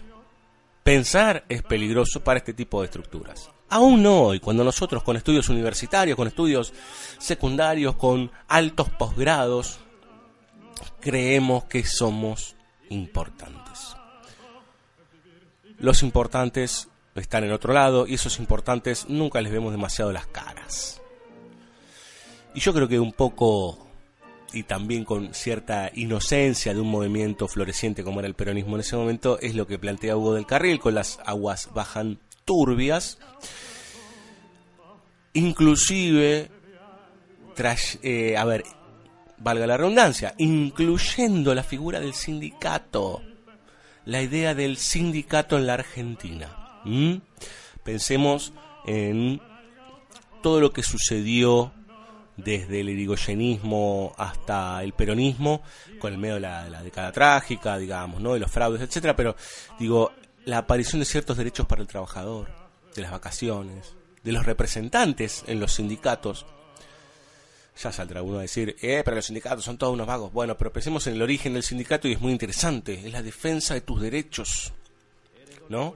[0.83, 3.51] Pensar es peligroso para este tipo de estructuras.
[3.69, 6.73] Aún no hoy, cuando nosotros con estudios universitarios, con estudios
[7.19, 9.79] secundarios, con altos posgrados,
[10.99, 12.55] creemos que somos
[12.89, 13.95] importantes.
[15.81, 21.01] Los importantes están en otro lado y esos importantes nunca les vemos demasiado las caras.
[22.53, 23.87] Y yo creo que un poco
[24.53, 28.95] y también con cierta inocencia de un movimiento floreciente como era el peronismo en ese
[28.95, 33.17] momento, es lo que plantea Hugo del Carril, con las aguas bajan turbias,
[35.33, 36.51] inclusive,
[38.03, 38.65] eh, a ver,
[39.39, 43.23] valga la redundancia, incluyendo la figura del sindicato,
[44.05, 46.81] la idea del sindicato en la Argentina.
[47.83, 48.53] Pensemos
[48.85, 49.41] en
[50.41, 51.71] todo lo que sucedió
[52.37, 55.61] desde el irigoyenismo hasta el peronismo,
[55.99, 58.33] con el medio de la, década trágica, digamos, ¿no?
[58.33, 59.35] de los fraudes, etcétera, pero
[59.79, 60.11] digo,
[60.45, 62.49] la aparición de ciertos derechos para el trabajador,
[62.95, 66.45] de las vacaciones, de los representantes en los sindicatos.
[67.77, 70.31] Ya saldrá uno a decir, eh, pero los sindicatos son todos unos vagos.
[70.33, 73.73] Bueno, pero pensemos en el origen del sindicato y es muy interesante, es la defensa
[73.73, 74.73] de tus derechos.
[75.69, 75.95] ¿No?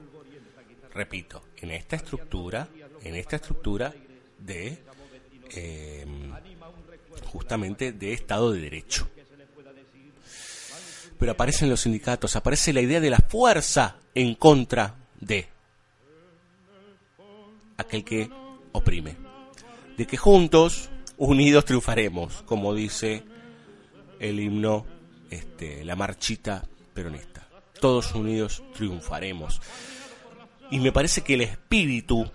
[0.94, 2.68] Repito, en esta estructura,
[3.02, 3.94] en esta estructura
[4.38, 4.78] de
[5.54, 6.06] eh,
[7.26, 9.08] justamente de Estado de Derecho.
[11.18, 15.48] Pero aparecen los sindicatos, aparece la idea de la fuerza en contra de.
[17.76, 18.30] aquel que
[18.72, 19.16] oprime.
[19.96, 23.24] De que juntos, unidos triunfaremos, como dice
[24.18, 24.86] el himno,
[25.30, 26.64] este, la marchita
[26.94, 27.48] peronista.
[27.80, 29.60] Todos unidos triunfaremos.
[30.70, 32.28] Y me parece que el espíritu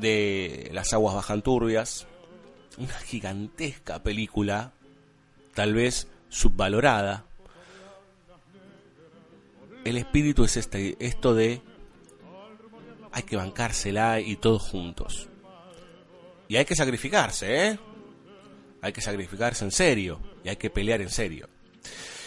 [0.00, 2.06] de Las aguas bajan turbias,
[2.76, 4.72] una gigantesca película,
[5.54, 7.24] tal vez subvalorada.
[9.84, 11.62] El espíritu es este, esto de
[13.12, 15.28] hay que bancársela y todos juntos.
[16.48, 17.78] Y hay que sacrificarse, ¿eh?
[18.82, 21.48] Hay que sacrificarse en serio y hay que pelear en serio.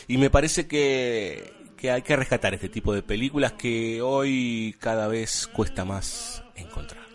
[0.08, 5.08] Y me parece que, que hay que rescatar este tipo de películas que hoy cada
[5.08, 7.08] vez cuesta más encontrar.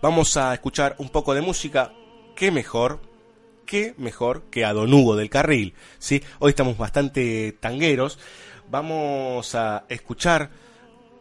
[0.00, 1.92] Vamos a escuchar un poco de música.
[2.36, 3.00] ¿Qué mejor?
[3.66, 5.74] ¿Qué mejor que a Don Hugo del Carril?
[5.98, 6.22] ¿sí?
[6.38, 8.18] Hoy estamos bastante tangueros.
[8.70, 10.50] Vamos a escuchar,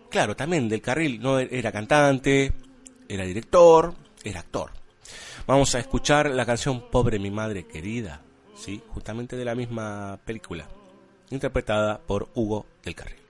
[0.10, 1.20] claro, también del Carril.
[1.20, 2.54] No era cantante,
[3.10, 4.72] era director, era actor.
[5.46, 8.22] Vamos a escuchar la canción Pobre mi madre querida,
[8.56, 8.82] ¿sí?
[8.94, 10.68] justamente de la misma película,
[11.30, 13.28] interpretada por Hugo del Carril.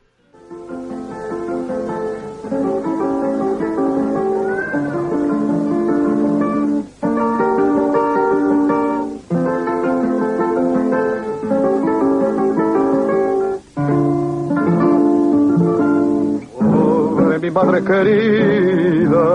[17.39, 19.27] mi madre querida,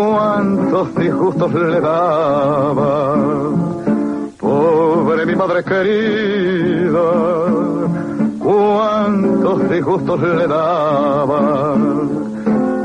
[0.00, 3.16] cuántos disgustos le daba.
[4.38, 7.08] Pobre mi madre querida,
[8.38, 11.76] cuántos disgustos le daba.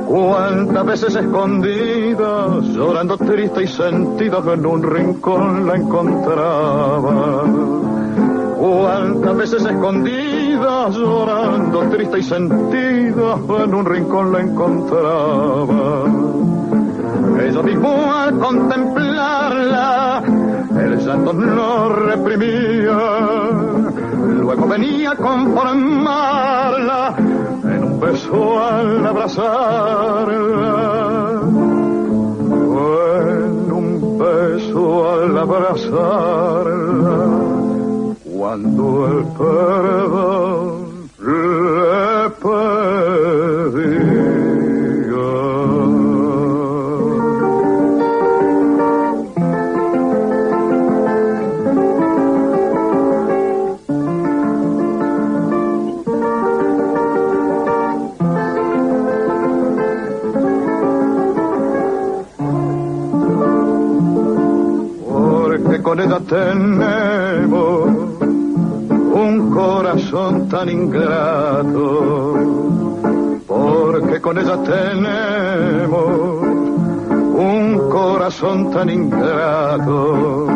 [0.08, 7.44] Cuántas veces escondida, llorando triste y sentida, en un rincón la encontraba
[8.66, 16.06] Cuántas veces escondida, llorando, triste y sentida, en un rincón la encontraba.
[17.42, 20.24] Ella mismo al contemplarla,
[20.80, 22.98] el llanto no reprimía.
[24.42, 30.56] Luego venía a conformarla, en un beso al abrazarla.
[33.28, 37.26] En un beso al abrazarla
[38.38, 40.86] cuando el perdón
[41.20, 42.30] le
[43.74, 44.45] pedía.
[66.28, 67.90] Tenemos
[69.14, 72.34] un corazón tan ingrato,
[73.48, 76.42] porque con ella tenemos
[77.38, 80.48] un corazón tan ingrato,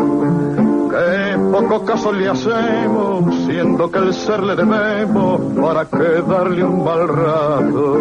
[1.60, 7.08] poco caso le hacemos, siendo que el ser le debemos para que darle un mal
[7.08, 7.98] rato.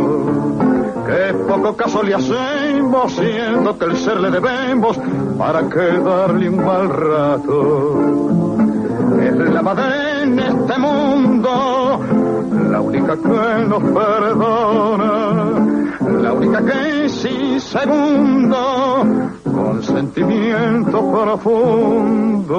[1.07, 4.99] Que poco caso le hacemos, siendo que el ser le debemos
[5.37, 8.49] para que darle un mal rato
[9.21, 12.01] es la madre en este mundo,
[12.71, 15.45] la única que nos perdona,
[16.23, 19.05] la única que sin segundo,
[19.69, 22.57] con sentimiento profundo,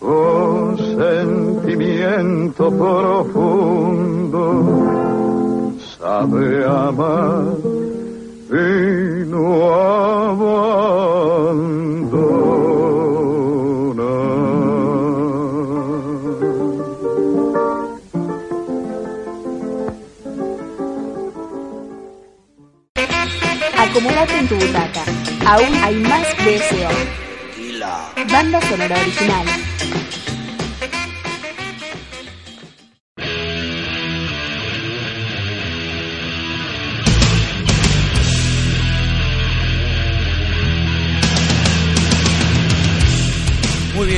[0.00, 4.46] con sentimiento profundo,
[5.98, 7.44] sabe amar
[8.50, 9.70] y no
[23.90, 25.02] Acomódate en tu butaca.
[25.46, 26.90] Aún hay más deseo.
[28.30, 29.46] Banda sonora original.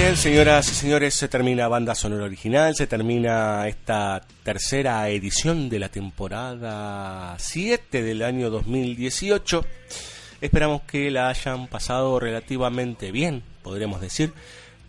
[0.00, 5.78] Bien, señoras y señores, se termina Banda Sonora Original, se termina esta tercera edición de
[5.78, 9.66] la temporada 7 del año 2018.
[10.40, 14.32] Esperamos que la hayan pasado relativamente bien, podremos decir,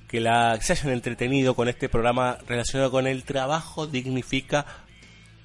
[0.07, 4.66] que la se hayan entretenido con este programa relacionado con el trabajo dignifica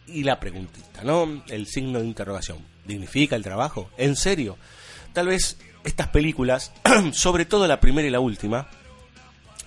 [0.07, 1.43] y la preguntita, ¿no?
[1.49, 2.59] El signo de interrogación.
[2.85, 3.91] ¿Dignifica el trabajo?
[3.97, 4.59] ¿En serio?
[5.13, 6.73] Tal vez estas películas,
[7.13, 8.69] sobre todo la primera y la última,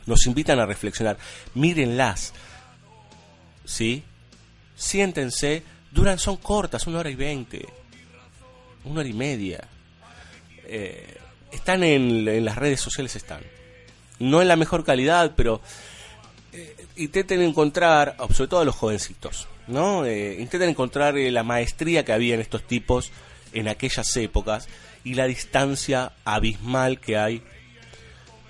[0.09, 1.17] nos invitan a reflexionar.
[1.53, 2.33] Mírenlas,
[3.63, 4.03] ¿sí?
[4.75, 7.65] Siéntense, duran, son cortas, una hora y veinte,
[8.83, 9.65] una hora y media.
[10.65, 11.17] Eh,
[11.51, 13.41] están en, las redes sociales, están.
[14.17, 15.61] No en la mejor calidad, pero
[16.51, 20.05] eh, intenten encontrar, sobre todo a los jovencitos, ¿no?
[20.05, 23.11] Eh, intenten encontrar la maestría que había en estos tipos
[23.53, 24.67] en aquellas épocas
[25.03, 27.43] y la distancia abismal que hay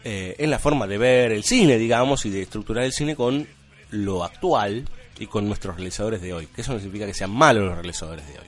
[0.04, 3.48] eh, en la forma de ver el cine, digamos, y de estructurar el cine con
[3.92, 4.86] lo actual
[5.20, 6.48] y con nuestros realizadores de hoy.
[6.48, 8.46] Que eso no significa que sean malos los realizadores de hoy.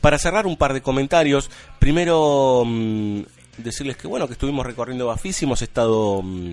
[0.00, 3.22] Para cerrar un par de comentarios, primero mmm,
[3.58, 6.52] decirles que bueno, que estuvimos recorriendo Bafis, hemos estado mmm,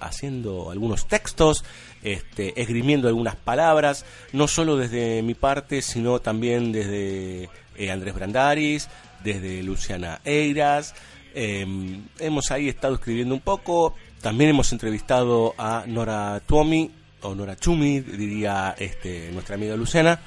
[0.00, 1.64] haciendo algunos textos,
[2.02, 8.88] este, esgrimiendo algunas palabras, no solo desde mi parte, sino también desde eh, Andrés Brandaris,
[9.24, 10.94] desde Luciana Eiras.
[11.34, 13.94] Eh, hemos ahí estado escribiendo un poco.
[14.20, 16.90] También hemos entrevistado a Nora Tuomi,
[17.22, 20.20] o Nora Chumi, diría este, nuestra amiga Luciana,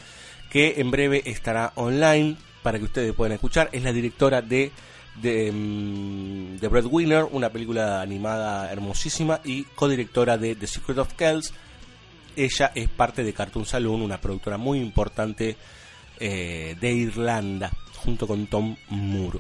[0.50, 3.70] que en breve estará online para que ustedes puedan escuchar.
[3.72, 4.72] Es la directora de
[5.16, 5.52] de,
[6.60, 11.54] de Breadwinner, una película animada hermosísima, y codirectora de The Secret of Kells.
[12.36, 15.58] Ella es parte de Cartoon Saloon, una productora muy importante
[16.20, 19.40] eh, de Irlanda, junto con Tom Moore.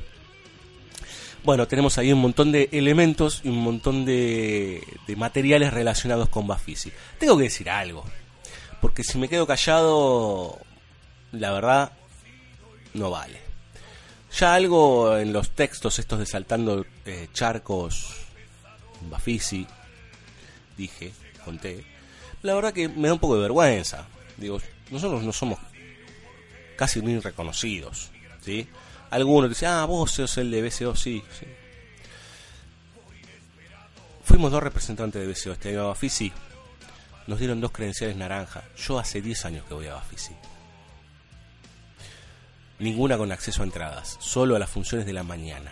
[1.43, 6.45] Bueno, tenemos ahí un montón de elementos y un montón de, de materiales relacionados con
[6.45, 6.91] Bafisi.
[7.17, 8.05] Tengo que decir algo,
[8.79, 10.59] porque si me quedo callado,
[11.31, 11.91] la verdad,
[12.93, 13.39] no vale.
[14.37, 18.15] Ya algo en los textos estos de saltando eh, charcos,
[19.09, 19.65] Bafisi,
[20.77, 21.11] dije,
[21.43, 21.83] conté.
[22.43, 24.07] La verdad que me da un poco de vergüenza.
[24.37, 25.59] Digo, nosotros no somos
[26.75, 28.11] casi ni reconocidos,
[28.41, 28.67] ¿sí?
[29.11, 31.45] Algunos dicen, ah, vos sos el de BCO, sí, sí.
[34.23, 36.31] Fuimos dos representantes de BCO este año a Bafisi.
[37.27, 38.63] Nos dieron dos credenciales naranja.
[38.75, 40.33] Yo hace 10 años que voy a Bafisi
[42.81, 45.71] ninguna con acceso a entradas, solo a las funciones de la mañana.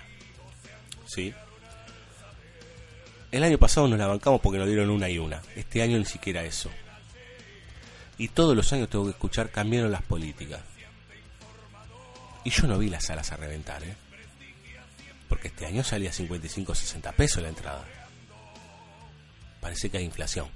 [1.05, 1.33] ¿Sí?
[3.31, 5.41] El año pasado nos la bancamos porque nos dieron una y una.
[5.55, 6.69] Este año ni siquiera eso.
[8.17, 10.61] Y todos los años tengo que escuchar cambiaron las políticas.
[12.43, 13.95] Y yo no vi las salas a reventar, ¿eh?
[15.27, 17.85] Porque este año salía 55 60 pesos la entrada.
[19.61, 20.47] Parece que hay inflación.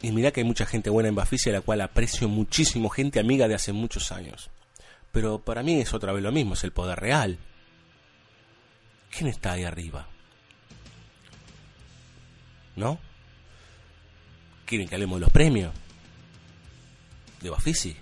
[0.00, 3.20] Y mirá que hay mucha gente buena en Bafisi a la cual aprecio muchísimo, gente
[3.20, 4.50] amiga de hace muchos años.
[5.12, 7.38] Pero para mí es otra vez lo mismo, es el poder real.
[9.16, 10.08] ¿Quién está ahí arriba?
[12.74, 12.98] ¿No?
[14.66, 15.72] ¿Quieren que hablemos de los premios?
[17.42, 17.96] ¿De Bafisi?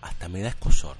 [0.00, 0.96] Hasta me da escosor.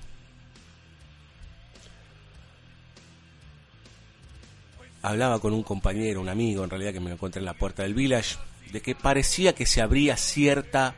[5.06, 7.94] hablaba con un compañero, un amigo en realidad que me encontré en la puerta del
[7.94, 8.36] village,
[8.72, 10.96] de que parecía que se abría cierta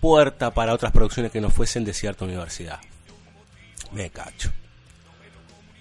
[0.00, 2.78] puerta para otras producciones que no fuesen de cierta universidad.
[3.92, 4.52] Me cacho.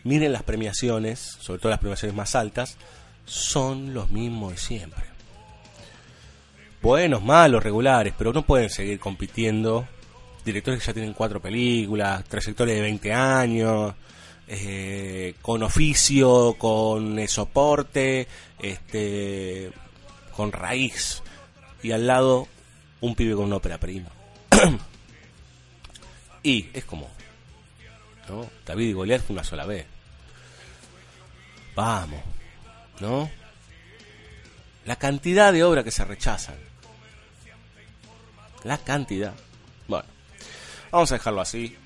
[0.06, 2.78] Miren las premiaciones, sobre todo las premiaciones más altas,
[3.26, 5.15] son los mismos de siempre.
[6.86, 9.88] Buenos, malos, regulares, pero no pueden seguir compitiendo.
[10.46, 13.96] Directores que ya tienen cuatro películas, trayectoria de 20 años,
[14.48, 18.28] eh, con oficio, con eh, soporte,
[18.60, 19.72] este,
[20.36, 21.24] con raíz.
[21.82, 22.48] Y al lado
[23.02, 24.10] un pibe con una ópera prima.
[26.44, 27.10] y es como,
[28.30, 28.48] ¿no?
[28.64, 29.88] David y Goliat fue una sola vez.
[31.74, 32.22] Vamos,
[33.00, 33.28] ¿no?
[34.86, 36.75] La cantidad de obras que se rechazan.
[38.66, 39.36] La cantidad.
[39.88, 40.06] Bueno,
[40.92, 41.78] vamos a dejarlo así.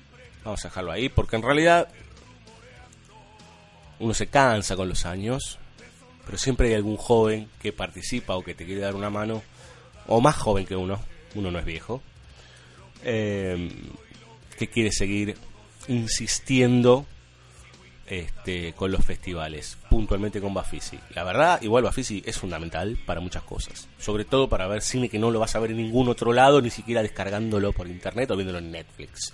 [0.42, 1.88] Vamos a dejarlo ahí porque en realidad
[3.98, 5.58] uno se cansa con los años,
[6.24, 9.42] pero siempre hay algún joven que participa o que te quiere dar una mano,
[10.06, 10.98] o más joven que uno,
[11.34, 12.00] uno no es viejo,
[13.04, 13.70] eh,
[14.58, 15.36] que quiere seguir
[15.88, 17.04] insistiendo
[18.10, 20.98] este, con los festivales, puntualmente con Bafisi.
[21.14, 25.20] La verdad, igual Bafisi es fundamental para muchas cosas, sobre todo para ver cine que
[25.20, 28.36] no lo vas a ver en ningún otro lado, ni siquiera descargándolo por internet o
[28.36, 29.32] viéndolo en Netflix.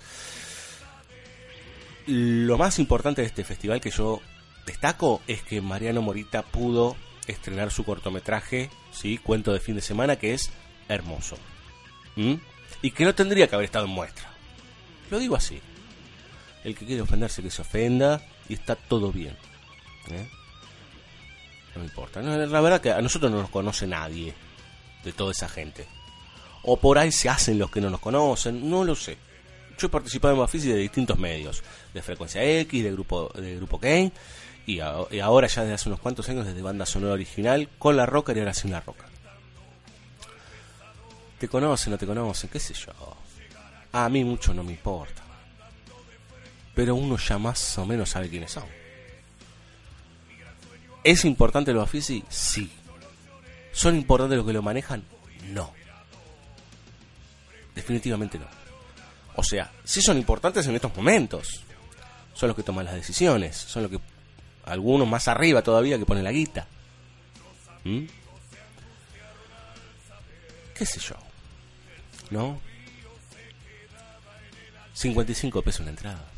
[2.05, 4.21] Lo más importante de este festival que yo
[4.67, 6.95] destaco es que Mariano Morita pudo
[7.25, 9.17] estrenar su cortometraje, ¿sí?
[9.17, 10.51] Cuento de fin de semana, que es
[10.87, 11.35] hermoso.
[12.15, 12.35] ¿Mm?
[12.83, 14.29] Y que no tendría que haber estado en muestra.
[15.09, 15.59] Lo digo así.
[16.63, 19.35] El que quiere ofenderse, que se ofenda, y está todo bien.
[20.11, 20.27] ¿eh?
[21.75, 22.21] No importa.
[22.21, 24.33] No, la verdad que a nosotros no nos conoce nadie
[25.03, 25.85] de toda esa gente.
[26.63, 29.17] O por ahí se hacen los que no nos conocen, no lo sé.
[29.77, 31.63] Yo he participado en Bafisi de distintos medios,
[31.93, 34.11] de Frecuencia X, de Grupo, de grupo Kane,
[34.65, 38.05] y, y, ahora ya desde hace unos cuantos años desde banda sonora original con la
[38.05, 39.05] roca y ahora sin la roca.
[41.39, 42.91] te conocen, no te conocen, qué sé yo.
[43.93, 45.26] A mí mucho no me importa.
[46.77, 48.65] Pero uno ya más o menos sabe quiénes son.
[51.03, 52.23] ¿Es importante los Bafisi?
[52.29, 52.71] Sí.
[53.71, 55.03] ¿Son importantes los que lo manejan?
[55.47, 55.73] No.
[57.73, 58.45] Definitivamente no.
[59.37, 61.63] O sea, sí son importantes en estos momentos.
[62.35, 63.57] Son los que toman las decisiones.
[63.57, 63.99] Son los que.
[64.65, 66.67] Algunos más arriba todavía que ponen la guita.
[67.85, 68.03] ¿Mm?
[70.75, 71.15] ¿Qué sé yo?
[72.29, 72.61] ¿No?
[74.93, 76.36] 55 pesos la entrada.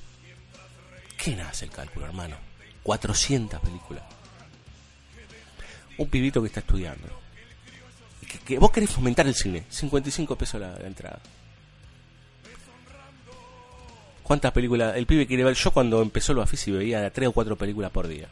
[1.20, 2.38] ¿Qué nace el cálculo, hermano?
[2.84, 4.04] 400 películas.
[5.98, 7.08] Un pibito que está estudiando.
[8.46, 9.66] Que, vos querés fomentar el cine.
[9.70, 11.20] 55 pesos la, entrada.
[14.24, 14.96] ¿Cuántas películas?
[14.96, 15.56] El pibe quiere ver.
[15.56, 18.30] Yo cuando empezó lo y veía de 3 o 4 películas por día.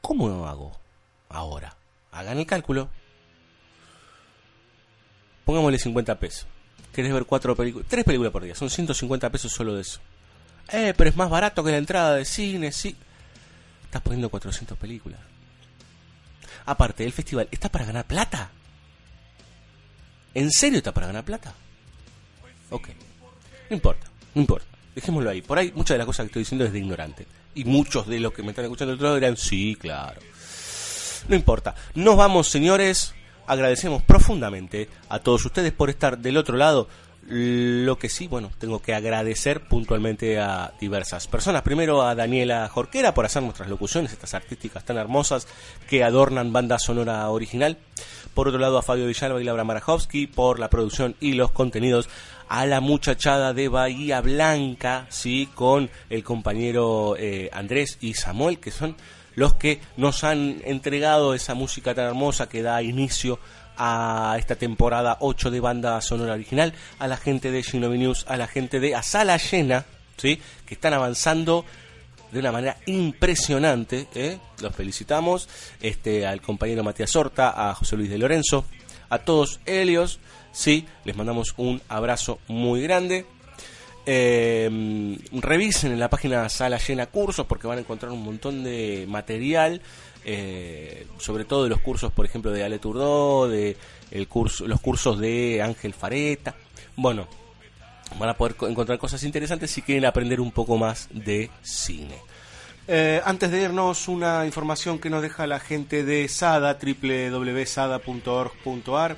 [0.00, 0.72] ¿Cómo lo hago
[1.28, 1.76] ahora?
[2.10, 2.88] Hagan el cálculo.
[5.44, 6.48] Pongámosle 50 pesos.
[6.92, 7.86] ¿Querés ver cuatro películas?
[7.88, 8.56] Tres películas por día.
[8.56, 10.00] Son 150 pesos solo de eso.
[10.72, 12.96] Eh, pero es más barato que la entrada de cine, sí.
[13.84, 15.18] Estás poniendo 400 películas.
[16.66, 18.50] Aparte, el festival está para ganar plata.
[20.34, 21.54] ¿En serio está para ganar plata?
[22.70, 22.88] Ok.
[23.68, 24.66] No importa, no importa.
[24.94, 25.42] Dejémoslo ahí.
[25.42, 27.26] Por ahí muchas de las cosas que estoy diciendo es de ignorante.
[27.54, 30.20] Y muchos de los que me están escuchando del otro lado dirán, sí, claro.
[31.28, 31.74] No importa.
[31.94, 33.14] Nos vamos, señores
[33.50, 36.88] agradecemos profundamente a todos ustedes por estar del otro lado.
[37.28, 41.62] Lo que sí, bueno, tengo que agradecer puntualmente a diversas personas.
[41.62, 45.46] Primero a Daniela Jorquera por hacer nuestras locuciones, estas artísticas tan hermosas
[45.88, 47.76] que adornan banda sonora original.
[48.34, 52.08] Por otro lado a Fabio Villalba y Laura Marajowski por la producción y los contenidos.
[52.48, 58.72] A la muchachada de Bahía Blanca, sí, con el compañero eh, Andrés y Samuel, que
[58.72, 58.96] son
[59.36, 63.40] los que nos han entregado esa música tan hermosa que da inicio a
[64.38, 68.46] esta temporada 8 de banda sonora original, a la gente de Shinobi News, a la
[68.46, 69.86] gente de A Sala Llena,
[70.16, 70.40] ¿sí?
[70.66, 71.64] que están avanzando
[72.30, 74.06] de una manera impresionante.
[74.14, 74.38] ¿eh?
[74.60, 75.48] Los felicitamos.
[75.80, 78.64] Este, al compañero Matías Horta, a José Luis de Lorenzo,
[79.08, 80.20] a todos ellos.
[80.52, 80.86] ¿sí?
[81.04, 83.24] Les mandamos un abrazo muy grande.
[84.06, 89.06] Eh, revisen en la página Sala Llena Cursos porque van a encontrar un montón de
[89.08, 89.82] material,
[90.24, 93.76] eh, sobre todo de los cursos, por ejemplo, de Ale Turdó, de
[94.10, 96.54] los cursos de Ángel Fareta.
[96.96, 97.26] Bueno,
[98.18, 102.18] van a poder encontrar cosas interesantes si quieren aprender un poco más de cine.
[102.88, 109.16] Eh, antes de irnos, una información que nos deja la gente de SADA, www.sada.org.ar,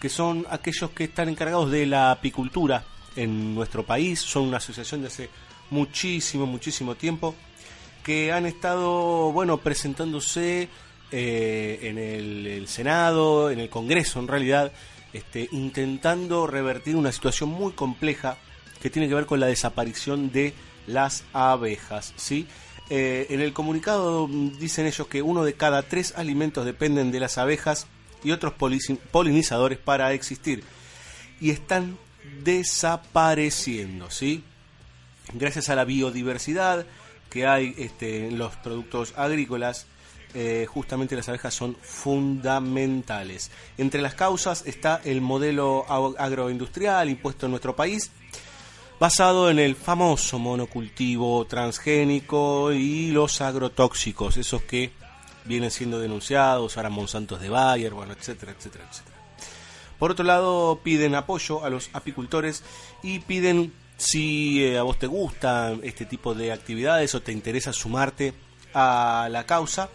[0.00, 2.84] que son aquellos que están encargados de la apicultura
[3.16, 5.30] en nuestro país, son una asociación de hace
[5.70, 7.34] muchísimo, muchísimo tiempo,
[8.06, 10.68] que han estado, bueno, presentándose
[11.10, 14.70] eh, en el, Senado, en el Congreso en realidad,
[15.12, 18.36] este, intentando revertir una situación muy compleja
[18.80, 20.54] que tiene que ver con la desaparición de
[20.86, 22.46] las abejas, ¿sí?
[22.90, 27.38] Eh, en el comunicado dicen ellos que uno de cada tres alimentos dependen de las
[27.38, 27.88] abejas
[28.22, 28.52] y otros
[29.10, 30.62] polinizadores para existir.
[31.40, 31.98] Y están
[32.44, 34.44] desapareciendo, ¿sí?
[35.34, 36.86] Gracias a la biodiversidad
[37.36, 39.86] que hay este, en los productos agrícolas,
[40.32, 43.50] eh, justamente las abejas son fundamentales.
[43.76, 45.84] Entre las causas está el modelo
[46.18, 48.10] agroindustrial impuesto en nuestro país,
[48.98, 54.92] basado en el famoso monocultivo transgénico y los agrotóxicos, esos que
[55.44, 59.16] vienen siendo denunciados, ahora Monsantos de Bayer, bueno, etcétera, etcétera, etcétera.
[59.98, 62.62] Por otro lado, piden apoyo a los apicultores
[63.02, 67.72] y piden si eh, a vos te gusta este tipo de actividades o te interesa
[67.72, 68.34] sumarte
[68.74, 69.88] a la causa.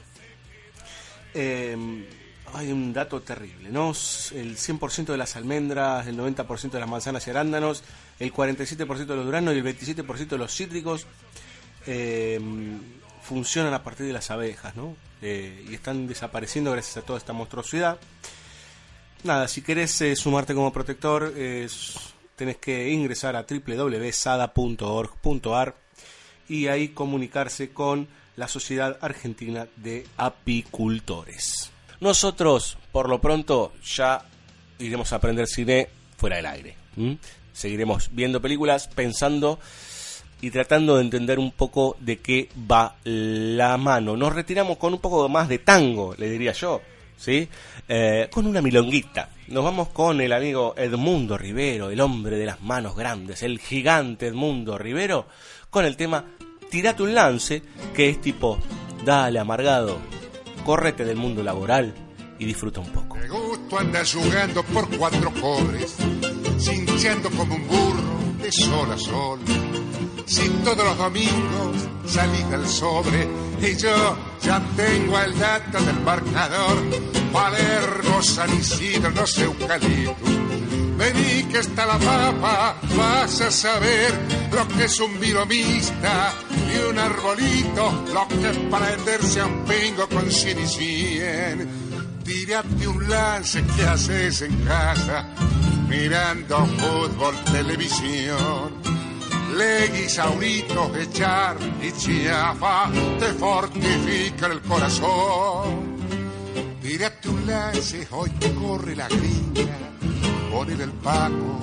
[1.34, 2.06] Em,
[2.54, 3.90] hay un dato terrible, ¿no?
[3.90, 7.84] El 100% de las almendras, el 90% de las manzanas y arándanos,
[8.20, 11.08] el 47% de los duranos y el 27% de los cítricos
[11.86, 12.80] em,
[13.22, 14.96] funcionan a partir de las abejas, ¿no?
[15.22, 18.00] Eh, y están desapareciendo gracias a toda esta monstruosidad.
[19.24, 21.32] Nada, si querés eh, sumarte como protector,
[22.42, 25.76] tenés que ingresar a www.sada.org.ar
[26.50, 31.70] y ahí comunicarse con la Sociedad Argentina de Apicultores.
[32.00, 34.26] Nosotros, por lo pronto, ya
[34.80, 35.88] iremos a aprender cine
[36.18, 36.76] fuera del aire.
[37.54, 39.60] Seguiremos viendo películas, pensando
[40.42, 44.18] y tratando de entender un poco de qué va la mano.
[44.18, 46.82] Nos retiramos con un poco más de tango, le diría yo.
[47.22, 47.48] ¿Sí?
[47.88, 49.30] Eh, con una milonguita.
[49.48, 54.28] Nos vamos con el amigo Edmundo Rivero, el hombre de las manos grandes, el gigante
[54.28, 55.28] Edmundo Rivero,
[55.70, 56.26] con el tema
[56.70, 57.62] Tirate un lance,
[57.94, 58.58] que es tipo,
[59.06, 60.00] dale amargado,
[60.66, 61.94] córrete del mundo laboral
[62.40, 63.18] y disfruta un poco.
[63.70, 65.98] tú andas jugando por cuatro cobres,
[66.58, 69.40] cinchando como un burro de sol a sol.
[70.26, 71.76] Si todos los domingos
[72.06, 73.28] salís del sobre
[73.62, 76.78] y yo ya tengo el dato del marcador,
[77.32, 80.16] Palermo, San Isidro, no sé, Eucalipto.
[80.98, 84.14] Vení que está la papa, vas a saber
[84.52, 86.34] lo que es un vilomista
[86.72, 91.70] y un arbolito, lo que es prenderse a un pingo con cien y cien.
[92.24, 95.26] Tírate un lance que haces en casa,
[95.90, 99.01] mirando fútbol, televisión.
[99.58, 105.98] Leguis, auritos, echar y chiafa te fortifica el corazón.
[106.82, 109.78] Tírate un lance, hoy corre la gringa,
[110.52, 111.62] ponele el paco,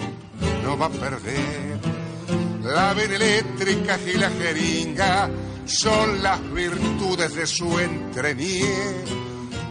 [0.62, 1.78] no va a perder.
[2.62, 5.30] La vena eléctrica y la jeringa
[5.64, 9.04] son las virtudes de su entrenier.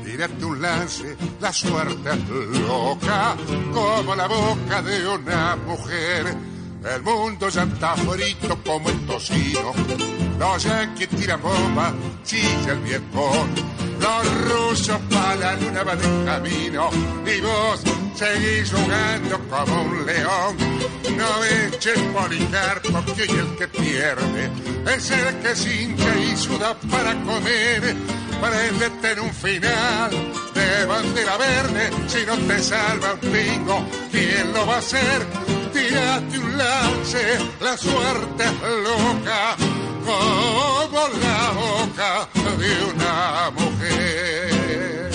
[0.04, 3.36] Tírate un lance, la suerte es loca,
[3.74, 6.57] como la boca de una mujer.
[6.94, 9.74] El mundo ya está frito como el tocino.
[10.40, 11.94] Los yanquis tiran bomba,
[12.24, 13.50] chilla el viejón.
[14.00, 16.90] Los rusos para la luna van en camino.
[17.26, 17.82] Y vos
[18.16, 20.58] seguís jugando como un león.
[21.18, 24.52] No eches policarpo que hoy el que pierde
[24.96, 27.96] es el que cincha y suda para comer.
[28.40, 30.12] Préndete en un final
[30.54, 31.90] de bandera verde.
[32.08, 35.67] Si no te salva un pingo, ¿quién lo va a hacer?
[37.60, 39.56] La suerte es loca,
[40.06, 42.28] como la boca
[42.58, 45.12] de una mujer.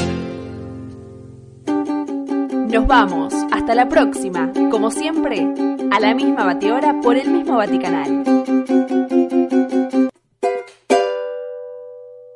[2.71, 3.35] Nos vamos.
[3.53, 4.53] Hasta la próxima.
[4.71, 5.47] Como siempre,
[5.91, 8.23] a la misma batidora por el mismo Vaticanal.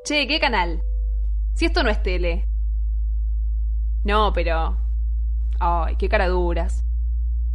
[0.05, 0.81] Che, ¿qué canal?
[1.55, 2.47] Si esto no es tele.
[4.03, 4.77] No, pero...
[5.61, 6.85] Ay, qué cara duras.